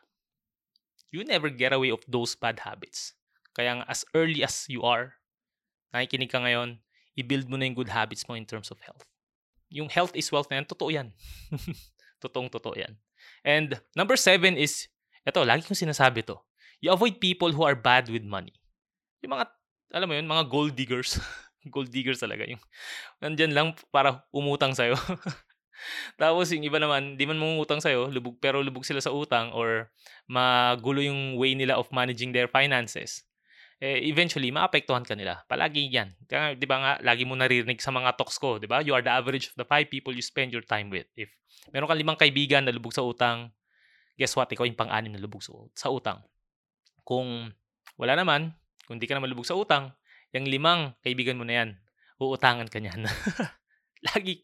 You 1.10 1.26
never 1.26 1.50
get 1.50 1.74
away 1.74 1.90
of 1.90 2.06
those 2.06 2.38
bad 2.38 2.62
habits. 2.62 3.18
Kaya 3.58 3.82
as 3.90 4.06
early 4.14 4.46
as 4.46 4.70
you 4.70 4.86
are, 4.86 5.18
nakikinig 5.92 6.30
ka 6.30 6.40
ngayon, 6.40 6.78
i-build 7.18 7.50
mo 7.50 7.58
na 7.58 7.66
yung 7.66 7.76
good 7.76 7.92
habits 7.92 8.24
mo 8.30 8.38
in 8.38 8.46
terms 8.46 8.70
of 8.70 8.80
health. 8.86 9.04
Yung 9.74 9.90
health 9.90 10.14
is 10.14 10.30
wealth 10.30 10.48
na 10.54 10.62
yan, 10.62 10.68
totoo 10.70 10.90
yan. 10.94 11.10
Totoong 12.24 12.48
totoo 12.54 12.78
yan. 12.78 12.94
And 13.44 13.82
number 13.98 14.16
seven 14.16 14.56
is, 14.56 14.88
ito, 15.26 15.42
lagi 15.44 15.66
kong 15.66 15.78
sinasabi 15.78 16.24
to. 16.30 16.38
You 16.80 16.96
avoid 16.96 17.20
people 17.20 17.52
who 17.52 17.66
are 17.66 17.76
bad 17.76 18.08
with 18.08 18.24
money. 18.24 18.56
Yung 19.20 19.36
mga, 19.36 19.52
alam 19.94 20.08
mo 20.10 20.14
yun, 20.18 20.28
mga 20.30 20.46
gold 20.50 20.74
diggers. 20.74 21.22
gold 21.74 21.90
diggers 21.90 22.22
talaga. 22.22 22.46
Yung, 22.46 22.62
nandyan 23.22 23.54
lang 23.54 23.68
para 23.90 24.24
umutang 24.34 24.74
sa'yo. 24.74 24.98
Tapos 26.22 26.52
yung 26.52 26.66
iba 26.68 26.76
naman, 26.76 27.16
di 27.16 27.24
man 27.24 27.40
mangungutang 27.40 27.80
sa'yo, 27.80 28.12
lubog, 28.12 28.36
pero 28.44 28.60
lubog 28.60 28.84
sila 28.84 29.00
sa 29.00 29.16
utang 29.16 29.56
or 29.56 29.88
magulo 30.28 31.00
yung 31.00 31.40
way 31.40 31.56
nila 31.56 31.80
of 31.80 31.88
managing 31.96 32.36
their 32.36 32.52
finances 32.52 33.30
eh, 33.80 34.12
eventually, 34.12 34.52
maapektuhan 34.52 35.08
ka 35.08 35.16
nila. 35.16 35.40
Palagi 35.48 35.88
yan. 35.88 36.12
Kaya, 36.28 36.52
di 36.52 36.68
ba 36.68 36.78
nga, 36.84 36.92
lagi 37.00 37.24
mo 37.24 37.40
naririnig 37.40 37.80
sa 37.80 37.96
mga 37.96 38.20
talks 38.20 38.36
ko, 38.36 38.60
di 38.60 38.68
ba? 38.68 38.84
You 38.84 38.92
are 38.92 39.00
the 39.00 39.12
average 39.12 39.48
of 39.48 39.56
the 39.56 39.64
five 39.64 39.88
people 39.88 40.12
you 40.12 40.20
spend 40.20 40.52
your 40.52 40.64
time 40.68 40.92
with. 40.92 41.08
If 41.16 41.32
meron 41.72 41.88
kang 41.88 42.00
limang 42.00 42.20
kaibigan 42.20 42.68
na 42.68 42.76
lubog 42.76 42.92
sa 42.92 43.08
utang, 43.08 43.56
guess 44.20 44.36
what? 44.36 44.52
Ikaw 44.52 44.68
yung 44.68 44.76
pang-anim 44.76 45.16
na 45.16 45.24
lubog 45.24 45.40
sa 45.72 45.88
utang. 45.88 46.20
Kung 47.08 47.56
wala 47.96 48.14
naman, 48.20 48.52
kung 48.90 48.98
di 48.98 49.06
ka 49.06 49.14
naman 49.14 49.30
lubog 49.30 49.46
sa 49.46 49.54
utang, 49.54 49.94
yung 50.34 50.50
limang 50.50 50.98
kaibigan 51.06 51.38
mo 51.38 51.46
na 51.46 51.62
yan, 51.62 51.70
uutangan 52.18 52.66
ka 52.66 52.82
niyan. 52.82 53.06
lagi, 54.10 54.42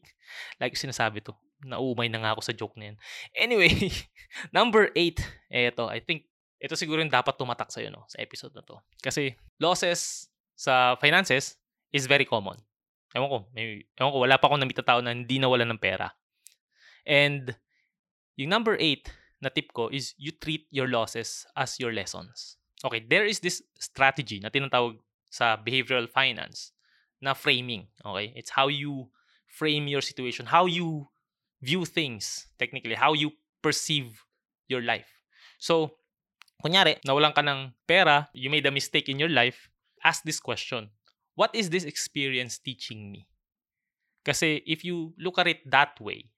lagi 0.61 0.77
sinasabi 0.77 1.25
to. 1.25 1.33
Naumay 1.65 2.13
na 2.13 2.21
nga 2.21 2.37
ako 2.37 2.41
sa 2.45 2.53
joke 2.53 2.77
na 2.77 2.93
yan. 2.93 2.97
Anyway, 3.33 3.73
number 4.55 4.93
eight, 4.93 5.17
eto, 5.49 5.89
I 5.89 5.97
think 5.97 6.29
ito 6.61 6.77
siguro 6.77 7.01
yung 7.01 7.09
dapat 7.09 7.33
tumatak 7.41 7.73
sa'yo 7.73 7.89
no, 7.89 8.05
sa 8.05 8.21
episode 8.21 8.53
na 8.53 8.61
to. 8.61 8.77
Kasi 9.01 9.33
losses 9.57 10.29
sa 10.53 10.93
finances 11.01 11.57
is 11.89 12.05
very 12.05 12.29
common. 12.29 12.61
Ewan 13.17 13.31
ko, 13.33 13.39
may, 13.57 13.81
ewan 13.97 14.13
ko, 14.13 14.19
wala 14.21 14.37
pa 14.37 14.45
akong 14.45 14.61
namita 14.61 14.85
tao 14.85 15.01
na 15.01 15.09
hindi 15.09 15.41
nawala 15.41 15.65
ng 15.65 15.81
pera. 15.81 16.13
And 17.01 17.49
yung 18.37 18.53
number 18.53 18.77
eight 18.77 19.09
na 19.41 19.49
tip 19.49 19.73
ko 19.73 19.89
is 19.89 20.13
you 20.21 20.35
treat 20.37 20.69
your 20.69 20.85
losses 20.85 21.49
as 21.57 21.81
your 21.81 21.93
lessons. 21.95 22.61
Okay, 22.83 23.05
there 23.07 23.25
is 23.25 23.39
this 23.39 23.63
strategy 23.79 24.39
na 24.39 24.49
tinatawag 24.49 24.99
sa 25.31 25.55
behavioral 25.55 26.09
finance 26.09 26.75
na 27.21 27.33
framing. 27.33 27.87
Okay, 28.03 28.33
it's 28.35 28.51
how 28.51 28.67
you 28.67 29.09
frame 29.47 29.87
your 29.87 30.03
situation, 30.03 30.45
how 30.45 30.65
you 30.67 31.07
view 31.63 31.85
things, 31.87 32.47
technically, 32.59 32.93
how 32.93 33.13
you 33.13 33.31
perceive 33.63 34.21
your 34.67 34.83
life. 34.83 35.23
So, 35.57 35.97
Kunyari, 36.61 36.99
nawalan 37.05 37.35
ka 37.35 37.41
ng 37.41 37.73
pera, 37.87 38.29
you 38.33 38.49
made 38.49 38.65
a 38.65 38.73
mistake 38.73 39.07
in 39.07 39.19
your 39.19 39.31
life, 39.31 39.69
ask 40.03 40.23
this 40.23 40.39
question. 40.39 40.89
What 41.35 41.51
is 41.53 41.69
this 41.69 41.83
experience 41.83 42.57
teaching 42.57 43.11
me? 43.11 43.27
Kasi 44.25 44.63
if 44.65 44.81
you 44.83 45.13
look 45.19 45.37
at 45.37 45.47
it 45.47 45.61
that 45.69 45.99
way, 46.01 46.31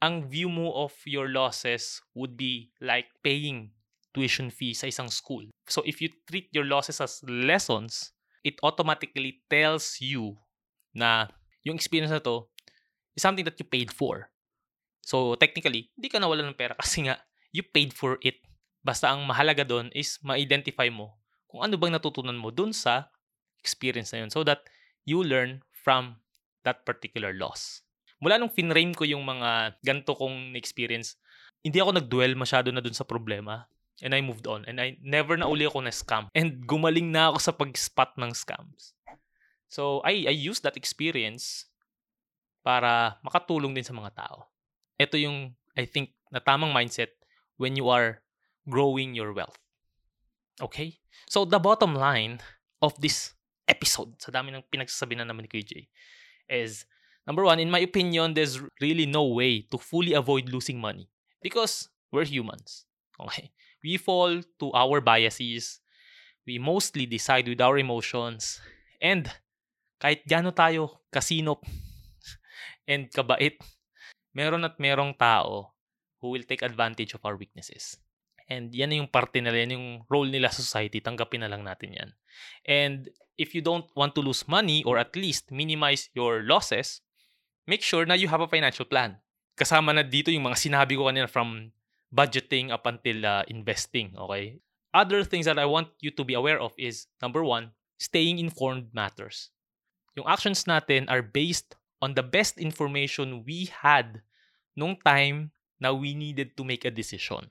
ang 0.00 0.26
view 0.26 0.48
mo 0.48 0.72
of 0.72 0.96
your 1.04 1.28
losses 1.28 2.00
would 2.16 2.34
be 2.34 2.72
like 2.80 3.06
paying 3.22 3.70
tuition 4.10 4.50
fee 4.50 4.74
sa 4.74 4.90
isang 4.90 5.08
school. 5.10 5.46
So 5.70 5.82
if 5.86 6.02
you 6.02 6.10
treat 6.26 6.50
your 6.50 6.66
losses 6.66 6.98
as 6.98 7.22
lessons, 7.26 8.10
it 8.42 8.58
automatically 8.64 9.42
tells 9.46 10.00
you 10.02 10.40
na 10.94 11.30
yung 11.62 11.76
experience 11.76 12.10
na 12.10 12.22
to 12.24 12.50
is 13.14 13.22
something 13.22 13.46
that 13.46 13.58
you 13.60 13.66
paid 13.66 13.94
for. 13.94 14.32
So 15.06 15.38
technically, 15.38 15.90
hindi 15.94 16.08
ka 16.10 16.18
nawala 16.18 16.42
ng 16.46 16.58
pera 16.58 16.74
kasi 16.82 17.06
nga 17.06 17.22
you 17.54 17.62
paid 17.62 17.94
for 17.94 18.18
it 18.22 18.42
Basta 18.80 19.12
ang 19.12 19.28
mahalaga 19.28 19.60
doon 19.60 19.92
is 19.92 20.16
ma-identify 20.24 20.88
mo 20.88 21.20
kung 21.44 21.60
ano 21.60 21.76
bang 21.76 21.92
natutunan 21.92 22.36
mo 22.36 22.48
doon 22.48 22.72
sa 22.72 23.12
experience 23.60 24.16
na 24.16 24.24
yun 24.24 24.32
so 24.32 24.40
that 24.40 24.64
you 25.04 25.20
learn 25.20 25.60
from 25.68 26.16
that 26.64 26.84
particular 26.88 27.36
loss. 27.36 27.84
Mula 28.20 28.40
nung 28.40 28.52
finrame 28.52 28.96
ko 28.96 29.04
yung 29.04 29.24
mga 29.24 29.80
ganto 29.84 30.16
kong 30.16 30.56
experience, 30.56 31.16
hindi 31.60 31.80
ako 31.80 32.00
nag-dwell 32.00 32.36
masyado 32.36 32.72
na 32.72 32.80
dun 32.80 32.96
sa 32.96 33.04
problema. 33.04 33.68
And 34.00 34.16
I 34.16 34.20
moved 34.24 34.48
on. 34.48 34.64
And 34.64 34.80
I 34.80 34.96
never 35.04 35.36
na 35.36 35.48
uli 35.48 35.68
ako 35.68 35.84
na 35.84 35.92
scam. 35.92 36.32
And 36.32 36.64
gumaling 36.64 37.12
na 37.12 37.32
ako 37.32 37.38
sa 37.38 37.52
pag-spot 37.52 38.16
ng 38.16 38.32
scams. 38.32 38.96
So, 39.68 40.02
I, 40.02 40.26
I 40.26 40.34
used 40.34 40.64
that 40.64 40.74
experience 40.74 41.70
para 42.64 43.20
makatulong 43.22 43.76
din 43.76 43.86
sa 43.86 43.94
mga 43.94 44.16
tao. 44.16 44.50
Ito 44.98 45.16
yung, 45.20 45.54
I 45.76 45.84
think, 45.86 46.16
na 46.32 46.40
tamang 46.40 46.74
mindset 46.74 47.14
when 47.56 47.76
you 47.76 47.88
are 47.92 48.24
growing 48.68 49.14
your 49.14 49.32
wealth. 49.32 49.60
Okay? 50.60 50.98
So, 51.28 51.44
the 51.44 51.60
bottom 51.60 51.94
line 51.94 52.40
of 52.82 52.96
this 53.00 53.36
episode, 53.68 54.16
sa 54.18 54.32
dami 54.32 54.50
ng 54.50 54.66
pinagsasabi 54.68 55.16
na 55.16 55.28
naman 55.28 55.46
ni 55.46 55.62
Jay, 55.62 55.86
is, 56.48 56.84
number 57.28 57.44
one, 57.44 57.60
in 57.60 57.70
my 57.70 57.80
opinion, 57.80 58.34
there's 58.34 58.58
really 58.80 59.06
no 59.06 59.24
way 59.24 59.62
to 59.70 59.78
fully 59.78 60.12
avoid 60.12 60.48
losing 60.50 60.80
money 60.80 61.08
because 61.40 61.88
we're 62.10 62.26
humans. 62.26 62.84
Okay? 63.20 63.52
We 63.80 63.96
fall 63.96 64.44
to 64.60 64.66
our 64.72 65.00
biases. 65.00 65.80
We 66.44 66.60
mostly 66.60 67.06
decide 67.06 67.48
with 67.48 67.60
our 67.60 67.78
emotions. 67.80 68.60
And 69.00 69.28
kahit 70.00 70.24
gano 70.28 70.52
tayo 70.52 71.04
kasinop 71.12 71.64
and 72.90 73.08
kabait, 73.12 73.60
meron 74.36 74.64
at 74.64 74.76
merong 74.76 75.16
tao 75.16 75.72
who 76.20 76.32
will 76.36 76.44
take 76.44 76.60
advantage 76.60 77.16
of 77.16 77.24
our 77.24 77.36
weaknesses. 77.36 77.96
And 78.50 78.74
yan 78.74 78.92
yung 78.92 79.08
parte 79.08 79.38
nila, 79.38 79.62
yan 79.62 79.78
yung 79.78 79.88
role 80.10 80.26
nila 80.26 80.50
sa 80.50 80.60
society. 80.60 80.98
Tanggapin 80.98 81.46
na 81.46 81.48
lang 81.48 81.62
natin 81.62 81.94
yan. 81.94 82.10
And 82.66 83.08
if 83.38 83.54
you 83.54 83.62
don't 83.62 83.86
want 83.94 84.12
to 84.18 84.20
lose 84.20 84.44
money 84.50 84.82
or 84.82 84.98
at 84.98 85.14
least 85.14 85.54
minimize 85.54 86.10
your 86.12 86.42
losses, 86.42 87.00
make 87.64 87.80
sure 87.80 88.04
na 88.04 88.18
you 88.18 88.26
have 88.28 88.42
a 88.42 88.50
financial 88.50 88.84
plan. 88.84 89.22
Kasama 89.54 89.94
na 89.94 90.02
dito 90.02 90.34
yung 90.34 90.50
mga 90.50 90.58
sinabi 90.58 90.98
ko 90.98 91.06
kanina 91.06 91.30
from 91.30 91.70
budgeting 92.10 92.74
up 92.74 92.86
until 92.86 93.24
uh, 93.24 93.42
investing, 93.46 94.14
okay? 94.18 94.58
Other 94.90 95.22
things 95.22 95.46
that 95.46 95.58
I 95.58 95.66
want 95.66 95.94
you 96.02 96.10
to 96.10 96.26
be 96.26 96.34
aware 96.34 96.58
of 96.58 96.74
is 96.74 97.06
number 97.22 97.46
one, 97.46 97.70
staying 98.02 98.42
informed 98.42 98.90
matters. 98.90 99.54
Yung 100.18 100.26
actions 100.26 100.66
natin 100.66 101.06
are 101.06 101.22
based 101.22 101.78
on 102.02 102.18
the 102.18 102.26
best 102.26 102.58
information 102.58 103.46
we 103.46 103.70
had 103.70 104.24
nung 104.74 104.98
time 104.98 105.54
na 105.78 105.94
we 105.94 106.18
needed 106.18 106.58
to 106.58 106.66
make 106.66 106.82
a 106.82 106.90
decision. 106.90 107.46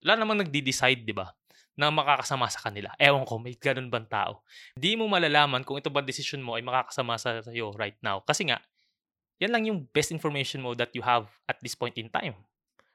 Wala 0.00 0.16
namang 0.16 0.40
nagde-decide, 0.40 1.04
di 1.04 1.12
ba? 1.12 1.36
Na 1.76 1.92
makakasama 1.92 2.48
sa 2.48 2.64
kanila. 2.64 2.88
Ewan 2.96 3.28
ko, 3.28 3.36
may 3.36 3.52
ganun 3.54 3.92
bang 3.92 4.08
tao? 4.08 4.40
Di 4.72 4.96
mo 4.96 5.04
malalaman 5.04 5.60
kung 5.62 5.76
ito 5.76 5.92
ba 5.92 6.00
decision 6.00 6.40
mo 6.40 6.56
ay 6.56 6.64
makakasama 6.64 7.20
sa 7.20 7.44
iyo 7.52 7.76
right 7.76 8.00
now. 8.00 8.24
Kasi 8.24 8.48
nga, 8.48 8.58
yan 9.36 9.52
lang 9.52 9.68
yung 9.68 9.84
best 9.92 10.12
information 10.12 10.64
mo 10.64 10.72
that 10.72 10.92
you 10.96 11.04
have 11.04 11.28
at 11.44 11.60
this 11.60 11.76
point 11.76 11.96
in 12.00 12.08
time. 12.08 12.36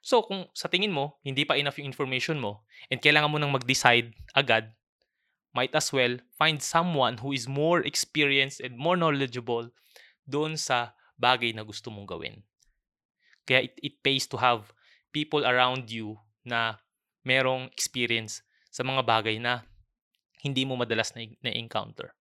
So, 0.06 0.22
kung 0.22 0.46
sa 0.54 0.70
tingin 0.70 0.94
mo, 0.94 1.18
hindi 1.26 1.50
pa 1.50 1.58
enough 1.58 1.82
yung 1.82 1.89
information 1.89 2.38
mo, 2.38 2.62
and 2.94 3.02
kailangan 3.02 3.34
mo 3.34 3.41
nang 3.41 3.50
mag-decide 3.50 4.13
agad, 4.38 4.70
might 5.50 5.74
as 5.74 5.89
well 5.89 6.22
find 6.38 6.62
someone 6.62 7.18
who 7.18 7.34
is 7.34 7.50
more 7.50 7.82
experienced 7.82 8.62
and 8.62 8.78
more 8.78 8.94
knowledgeable 8.94 9.74
doon 10.30 10.62
sa 10.62 10.94
bagay 11.18 11.58
na 11.58 11.65
gusto 11.65 11.89
mong 11.89 12.06
gawin. 12.06 12.46
Kaya 13.50 13.65
it, 13.65 13.74
it 13.82 13.96
pays 14.06 14.30
to 14.30 14.38
have 14.38 14.70
people 15.10 15.41
around 15.41 15.89
you 15.89 16.22
na 16.46 16.78
merong 17.26 17.74
experience 17.74 18.46
sa 18.70 18.86
mga 18.86 19.02
bagay 19.02 19.41
na 19.41 19.65
hindi 20.46 20.70
mo 20.70 20.78
madalas 20.78 21.18
na, 21.18 21.26
na-encounter. 21.41 22.13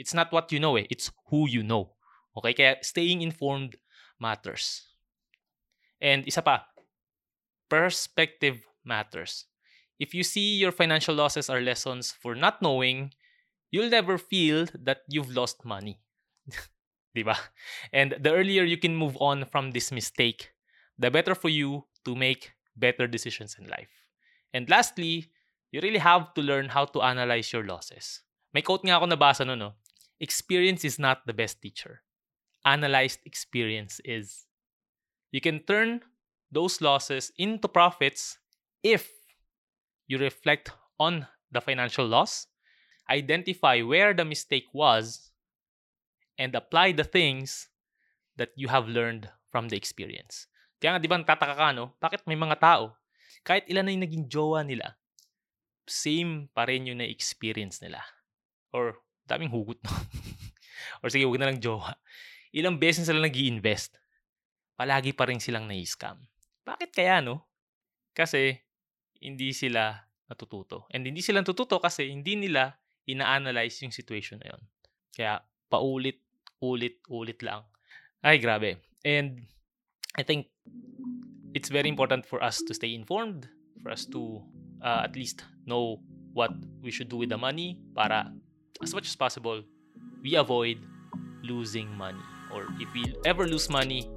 It's 0.00 0.16
not 0.16 0.32
what 0.32 0.48
you 0.48 0.64
know 0.64 0.80
eh, 0.80 0.88
it's 0.88 1.12
who 1.28 1.44
you 1.44 1.60
know. 1.60 1.92
Okay? 2.40 2.56
Kaya 2.56 2.80
staying 2.80 3.20
informed 3.20 3.76
matters. 4.16 4.88
And 6.00 6.24
isa 6.24 6.40
pa, 6.40 6.64
perspective 7.68 8.66
matters. 8.84 9.46
If 9.98 10.14
you 10.14 10.22
see 10.22 10.56
your 10.56 10.72
financial 10.72 11.14
losses 11.14 11.50
are 11.50 11.60
lessons 11.60 12.12
for 12.12 12.34
not 12.34 12.62
knowing, 12.62 13.12
you'll 13.70 13.90
never 13.90 14.16
feel 14.16 14.66
that 14.74 15.02
you've 15.08 15.34
lost 15.34 15.64
money. 15.64 16.00
diba? 17.16 17.36
And 17.92 18.14
the 18.20 18.32
earlier 18.32 18.64
you 18.64 18.78
can 18.78 18.94
move 18.94 19.16
on 19.20 19.44
from 19.44 19.72
this 19.72 19.90
mistake, 19.90 20.52
the 20.98 21.10
better 21.10 21.34
for 21.34 21.48
you 21.48 21.84
to 22.04 22.14
make 22.14 22.52
better 22.76 23.06
decisions 23.06 23.56
in 23.58 23.66
life. 23.66 24.06
And 24.54 24.68
lastly, 24.70 25.30
you 25.72 25.80
really 25.82 25.98
have 25.98 26.32
to 26.34 26.40
learn 26.40 26.70
how 26.70 26.86
to 26.86 27.02
analyze 27.02 27.52
your 27.52 27.64
losses. 27.64 28.22
May 28.54 28.62
quote 28.62 28.84
nga 28.84 28.96
ako 28.96 29.06
nabasa 29.06 29.44
no, 29.46 29.54
no? 29.54 29.74
Experience 30.20 30.84
is 30.84 30.98
not 30.98 31.26
the 31.26 31.36
best 31.36 31.60
teacher. 31.60 32.02
Analyzed 32.64 33.20
experience 33.26 34.00
is. 34.04 34.46
You 35.30 35.40
can 35.40 35.60
turn 35.60 36.00
those 36.50 36.80
losses 36.80 37.32
into 37.36 37.68
profits 37.68 38.38
if 38.82 39.10
you 40.08 40.16
reflect 40.16 40.72
on 40.98 41.26
the 41.52 41.60
financial 41.60 42.06
loss, 42.06 42.46
identify 43.10 43.80
where 43.80 44.12
the 44.12 44.24
mistake 44.24 44.66
was, 44.72 45.30
and 46.38 46.54
apply 46.54 46.92
the 46.92 47.04
things 47.04 47.68
that 48.36 48.54
you 48.54 48.68
have 48.68 48.86
learned 48.86 49.28
from 49.50 49.68
the 49.68 49.76
experience. 49.76 50.46
Kaya 50.78 50.94
nga, 50.94 51.02
di 51.02 51.10
ba, 51.10 51.18
tataka 51.18 51.54
ka, 51.58 51.68
no? 51.74 51.98
Bakit 51.98 52.22
may 52.30 52.38
mga 52.38 52.62
tao, 52.62 52.94
kahit 53.42 53.66
ilan 53.66 53.90
na 53.90 53.92
yung 53.92 54.04
naging 54.06 54.24
jowa 54.30 54.62
nila, 54.62 54.94
same 55.90 56.46
pa 56.54 56.68
rin 56.70 56.86
yung 56.86 57.02
na-experience 57.02 57.82
nila. 57.82 57.98
Or, 58.70 59.02
daming 59.26 59.50
hugot, 59.50 59.82
no? 59.82 59.90
Or 61.02 61.10
sige, 61.10 61.26
huwag 61.26 61.42
na 61.42 61.50
lang 61.50 61.58
jowa. 61.58 61.98
Ilang 62.54 62.78
beses 62.78 63.10
sila 63.10 63.18
nag 63.18 63.34
invest 63.34 63.98
palagi 64.78 65.10
pa 65.10 65.26
rin 65.26 65.42
silang 65.42 65.66
na-scam. 65.66 66.22
Bakit 66.68 66.90
kaya, 66.92 67.24
no? 67.24 67.48
Kasi, 68.12 68.60
hindi 69.24 69.56
sila 69.56 69.96
natututo. 70.28 70.84
And 70.92 71.08
hindi 71.08 71.24
sila 71.24 71.40
natututo 71.40 71.80
kasi 71.80 72.12
hindi 72.12 72.36
nila 72.36 72.76
ina-analyze 73.08 73.80
yung 73.80 73.94
situation 73.94 74.44
na 74.44 74.52
yun. 74.52 74.62
Kaya, 75.16 75.40
paulit, 75.72 76.20
ulit, 76.60 77.00
ulit 77.08 77.40
lang. 77.40 77.64
Ay, 78.20 78.36
grabe. 78.36 78.76
And, 79.00 79.48
I 80.20 80.22
think, 80.22 80.52
it's 81.56 81.72
very 81.72 81.88
important 81.88 82.28
for 82.28 82.44
us 82.44 82.60
to 82.60 82.76
stay 82.76 82.92
informed, 82.92 83.48
for 83.80 83.88
us 83.88 84.04
to 84.12 84.44
uh, 84.84 85.08
at 85.08 85.16
least 85.16 85.44
know 85.64 86.04
what 86.36 86.52
we 86.82 86.90
should 86.90 87.08
do 87.08 87.16
with 87.16 87.32
the 87.32 87.40
money 87.40 87.80
para 87.96 88.30
as 88.82 88.94
much 88.94 89.06
as 89.08 89.16
possible, 89.16 89.62
we 90.22 90.36
avoid 90.36 90.78
losing 91.42 91.88
money. 91.96 92.22
Or 92.52 92.66
if 92.80 92.88
we 92.94 93.14
ever 93.24 93.46
lose 93.46 93.68
money, 93.68 94.08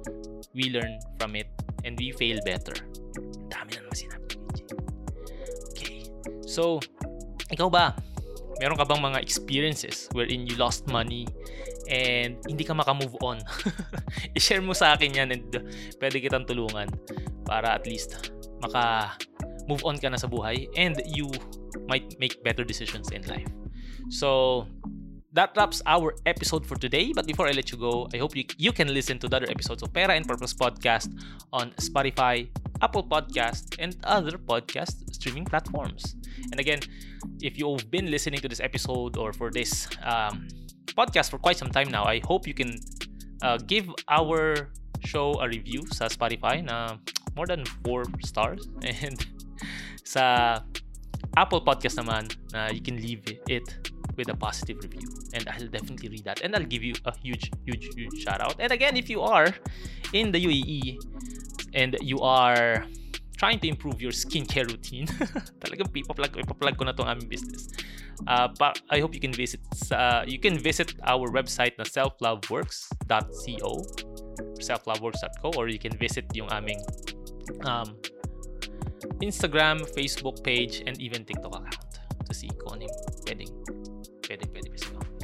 we 0.54 0.70
learn 0.70 0.98
from 1.18 1.36
it 1.36 1.48
and 1.84 1.98
we 1.98 2.12
fail 2.14 2.38
better. 2.46 2.74
Dami 3.50 3.70
na 3.76 3.80
naman 3.84 3.96
sinabi 3.96 4.34
Okay. 5.74 6.06
So, 6.46 6.78
ikaw 7.50 7.68
ba? 7.68 7.96
Meron 8.62 8.78
ka 8.78 8.86
bang 8.86 9.02
mga 9.02 9.18
experiences 9.18 10.06
wherein 10.14 10.46
you 10.46 10.54
lost 10.54 10.86
money 10.86 11.26
and 11.90 12.38
hindi 12.46 12.62
ka 12.62 12.72
maka-move 12.76 13.18
on? 13.24 13.42
I-share 14.38 14.62
mo 14.62 14.76
sa 14.76 14.94
akin 14.94 15.18
yan 15.18 15.28
and 15.34 15.50
pwede 15.98 16.22
kitang 16.22 16.46
tulungan 16.46 16.86
para 17.42 17.74
at 17.74 17.84
least 17.90 18.32
maka 18.62 19.14
move 19.66 19.82
on 19.82 19.98
ka 19.98 20.06
na 20.06 20.18
sa 20.18 20.30
buhay 20.30 20.70
and 20.78 21.02
you 21.10 21.26
might 21.90 22.14
make 22.22 22.38
better 22.46 22.62
decisions 22.62 23.10
in 23.10 23.26
life. 23.26 23.50
So, 24.10 24.62
that 25.32 25.56
wraps 25.56 25.80
our 25.86 26.14
episode 26.26 26.66
for 26.66 26.76
today. 26.76 27.12
But 27.14 27.26
before 27.26 27.48
I 27.48 27.52
let 27.52 27.72
you 27.72 27.78
go, 27.78 28.08
I 28.12 28.18
hope 28.18 28.36
you, 28.36 28.44
you 28.58 28.72
can 28.72 28.92
listen 28.92 29.18
to 29.20 29.28
the 29.28 29.36
other 29.36 29.50
episodes 29.50 29.82
of 29.82 29.92
Pera 29.92 30.14
and 30.14 30.26
Purpose 30.28 30.52
Podcast 30.52 31.08
on 31.52 31.70
Spotify, 31.72 32.48
Apple 32.82 33.04
Podcast, 33.04 33.76
and 33.78 33.96
other 34.04 34.36
podcast 34.36 35.12
streaming 35.14 35.44
platforms. 35.44 36.16
And 36.50 36.60
again, 36.60 36.80
if 37.40 37.58
you've 37.58 37.90
been 37.90 38.10
listening 38.10 38.40
to 38.40 38.48
this 38.48 38.60
episode 38.60 39.16
or 39.16 39.32
for 39.32 39.50
this 39.50 39.88
um, 40.04 40.48
podcast 40.86 41.30
for 41.30 41.38
quite 41.38 41.56
some 41.56 41.70
time 41.70 41.88
now, 41.88 42.04
I 42.04 42.20
hope 42.24 42.46
you 42.46 42.54
can 42.54 42.76
uh, 43.42 43.56
give 43.56 43.88
our 44.08 44.68
show 45.04 45.40
a 45.40 45.48
review 45.48 45.82
sa 45.90 46.06
Spotify 46.06 46.62
na 46.62 46.96
more 47.34 47.46
than 47.46 47.64
4 47.84 48.04
stars 48.22 48.68
and 49.02 49.18
sa 50.04 50.60
Apple 51.36 51.64
Podcast 51.64 51.96
naman 51.98 52.28
na 52.52 52.68
you 52.70 52.82
can 52.84 53.00
leave 53.00 53.24
it 53.48 53.64
with 54.16 54.28
a 54.28 54.36
positive 54.36 54.78
review. 54.82 55.08
And 55.34 55.48
I'll 55.48 55.68
definitely 55.68 56.08
read 56.08 56.24
that. 56.24 56.40
And 56.42 56.54
I'll 56.54 56.64
give 56.64 56.82
you 56.82 56.94
a 57.04 57.16
huge, 57.16 57.50
huge, 57.64 57.88
huge 57.94 58.22
shout 58.22 58.40
out. 58.40 58.56
And 58.58 58.72
again, 58.72 58.96
if 58.96 59.08
you 59.10 59.20
are 59.20 59.48
in 60.12 60.32
the 60.32 60.44
UAE 60.44 60.98
and 61.74 61.96
you 62.00 62.20
are 62.20 62.84
trying 63.36 63.58
to 63.60 63.68
improve 63.68 64.00
your 64.00 64.12
skincare 64.12 64.68
routine, 64.70 65.06
talagang 65.62 65.90
ipaplug, 65.90 66.38
ipaplug 66.38 66.76
ko 66.78 66.84
na 66.84 66.92
tong 66.92 67.08
aming 67.08 67.28
business. 67.28 67.68
Uh, 68.28 68.46
pa, 68.54 68.72
I 68.90 69.00
hope 69.00 69.14
you 69.14 69.20
can 69.20 69.32
visit 69.34 69.58
uh, 69.90 70.22
you 70.22 70.38
can 70.38 70.54
visit 70.54 70.94
our 71.02 71.26
website 71.26 71.74
na 71.74 71.82
selfloveworks.co 71.82 73.70
selfloveworks.co 74.62 75.48
or 75.58 75.66
you 75.66 75.80
can 75.82 75.90
visit 75.98 76.30
yung 76.30 76.46
aming 76.54 76.78
um, 77.66 77.98
Instagram, 79.18 79.82
Facebook 79.90 80.44
page, 80.44 80.82
and 80.86 81.00
even 81.00 81.24
TikTok 81.24 81.50
account 81.50 81.98
to 82.26 82.34
see 82.34 82.50
kung 82.62 82.78
ano 82.78 82.86
yung 82.86 82.98
pwedeng 83.26 83.50
pwede, 83.50 83.50
pwede 83.66 83.71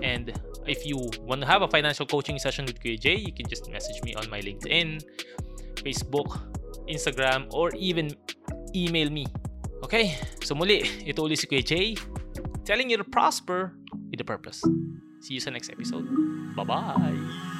And 0.02 0.32
if 0.66 0.86
you 0.86 0.98
want 1.22 1.40
to 1.42 1.46
have 1.46 1.62
a 1.62 1.68
financial 1.68 2.06
coaching 2.06 2.38
session 2.38 2.64
with 2.66 2.80
Kuya 2.80 2.98
Jay, 3.00 3.16
you 3.16 3.32
can 3.32 3.46
just 3.48 3.70
message 3.70 4.02
me 4.02 4.14
on 4.14 4.28
my 4.30 4.40
LinkedIn, 4.40 5.02
Facebook, 5.82 6.38
Instagram, 6.88 7.48
or 7.52 7.70
even 7.76 8.10
email 8.74 9.10
me. 9.10 9.26
Okay, 9.84 10.18
so 10.42 10.54
muli, 10.54 10.82
ito 11.06 11.22
uli 11.22 11.36
si 11.36 11.46
Kuya 11.46 11.64
Jay, 11.64 11.96
telling 12.64 12.90
you 12.90 12.96
to 12.96 13.04
prosper 13.04 13.74
with 14.10 14.20
a 14.20 14.26
purpose. 14.26 14.62
See 15.20 15.34
you 15.34 15.40
sa 15.40 15.50
next 15.50 15.70
episode. 15.70 16.06
Bye-bye! 16.54 17.57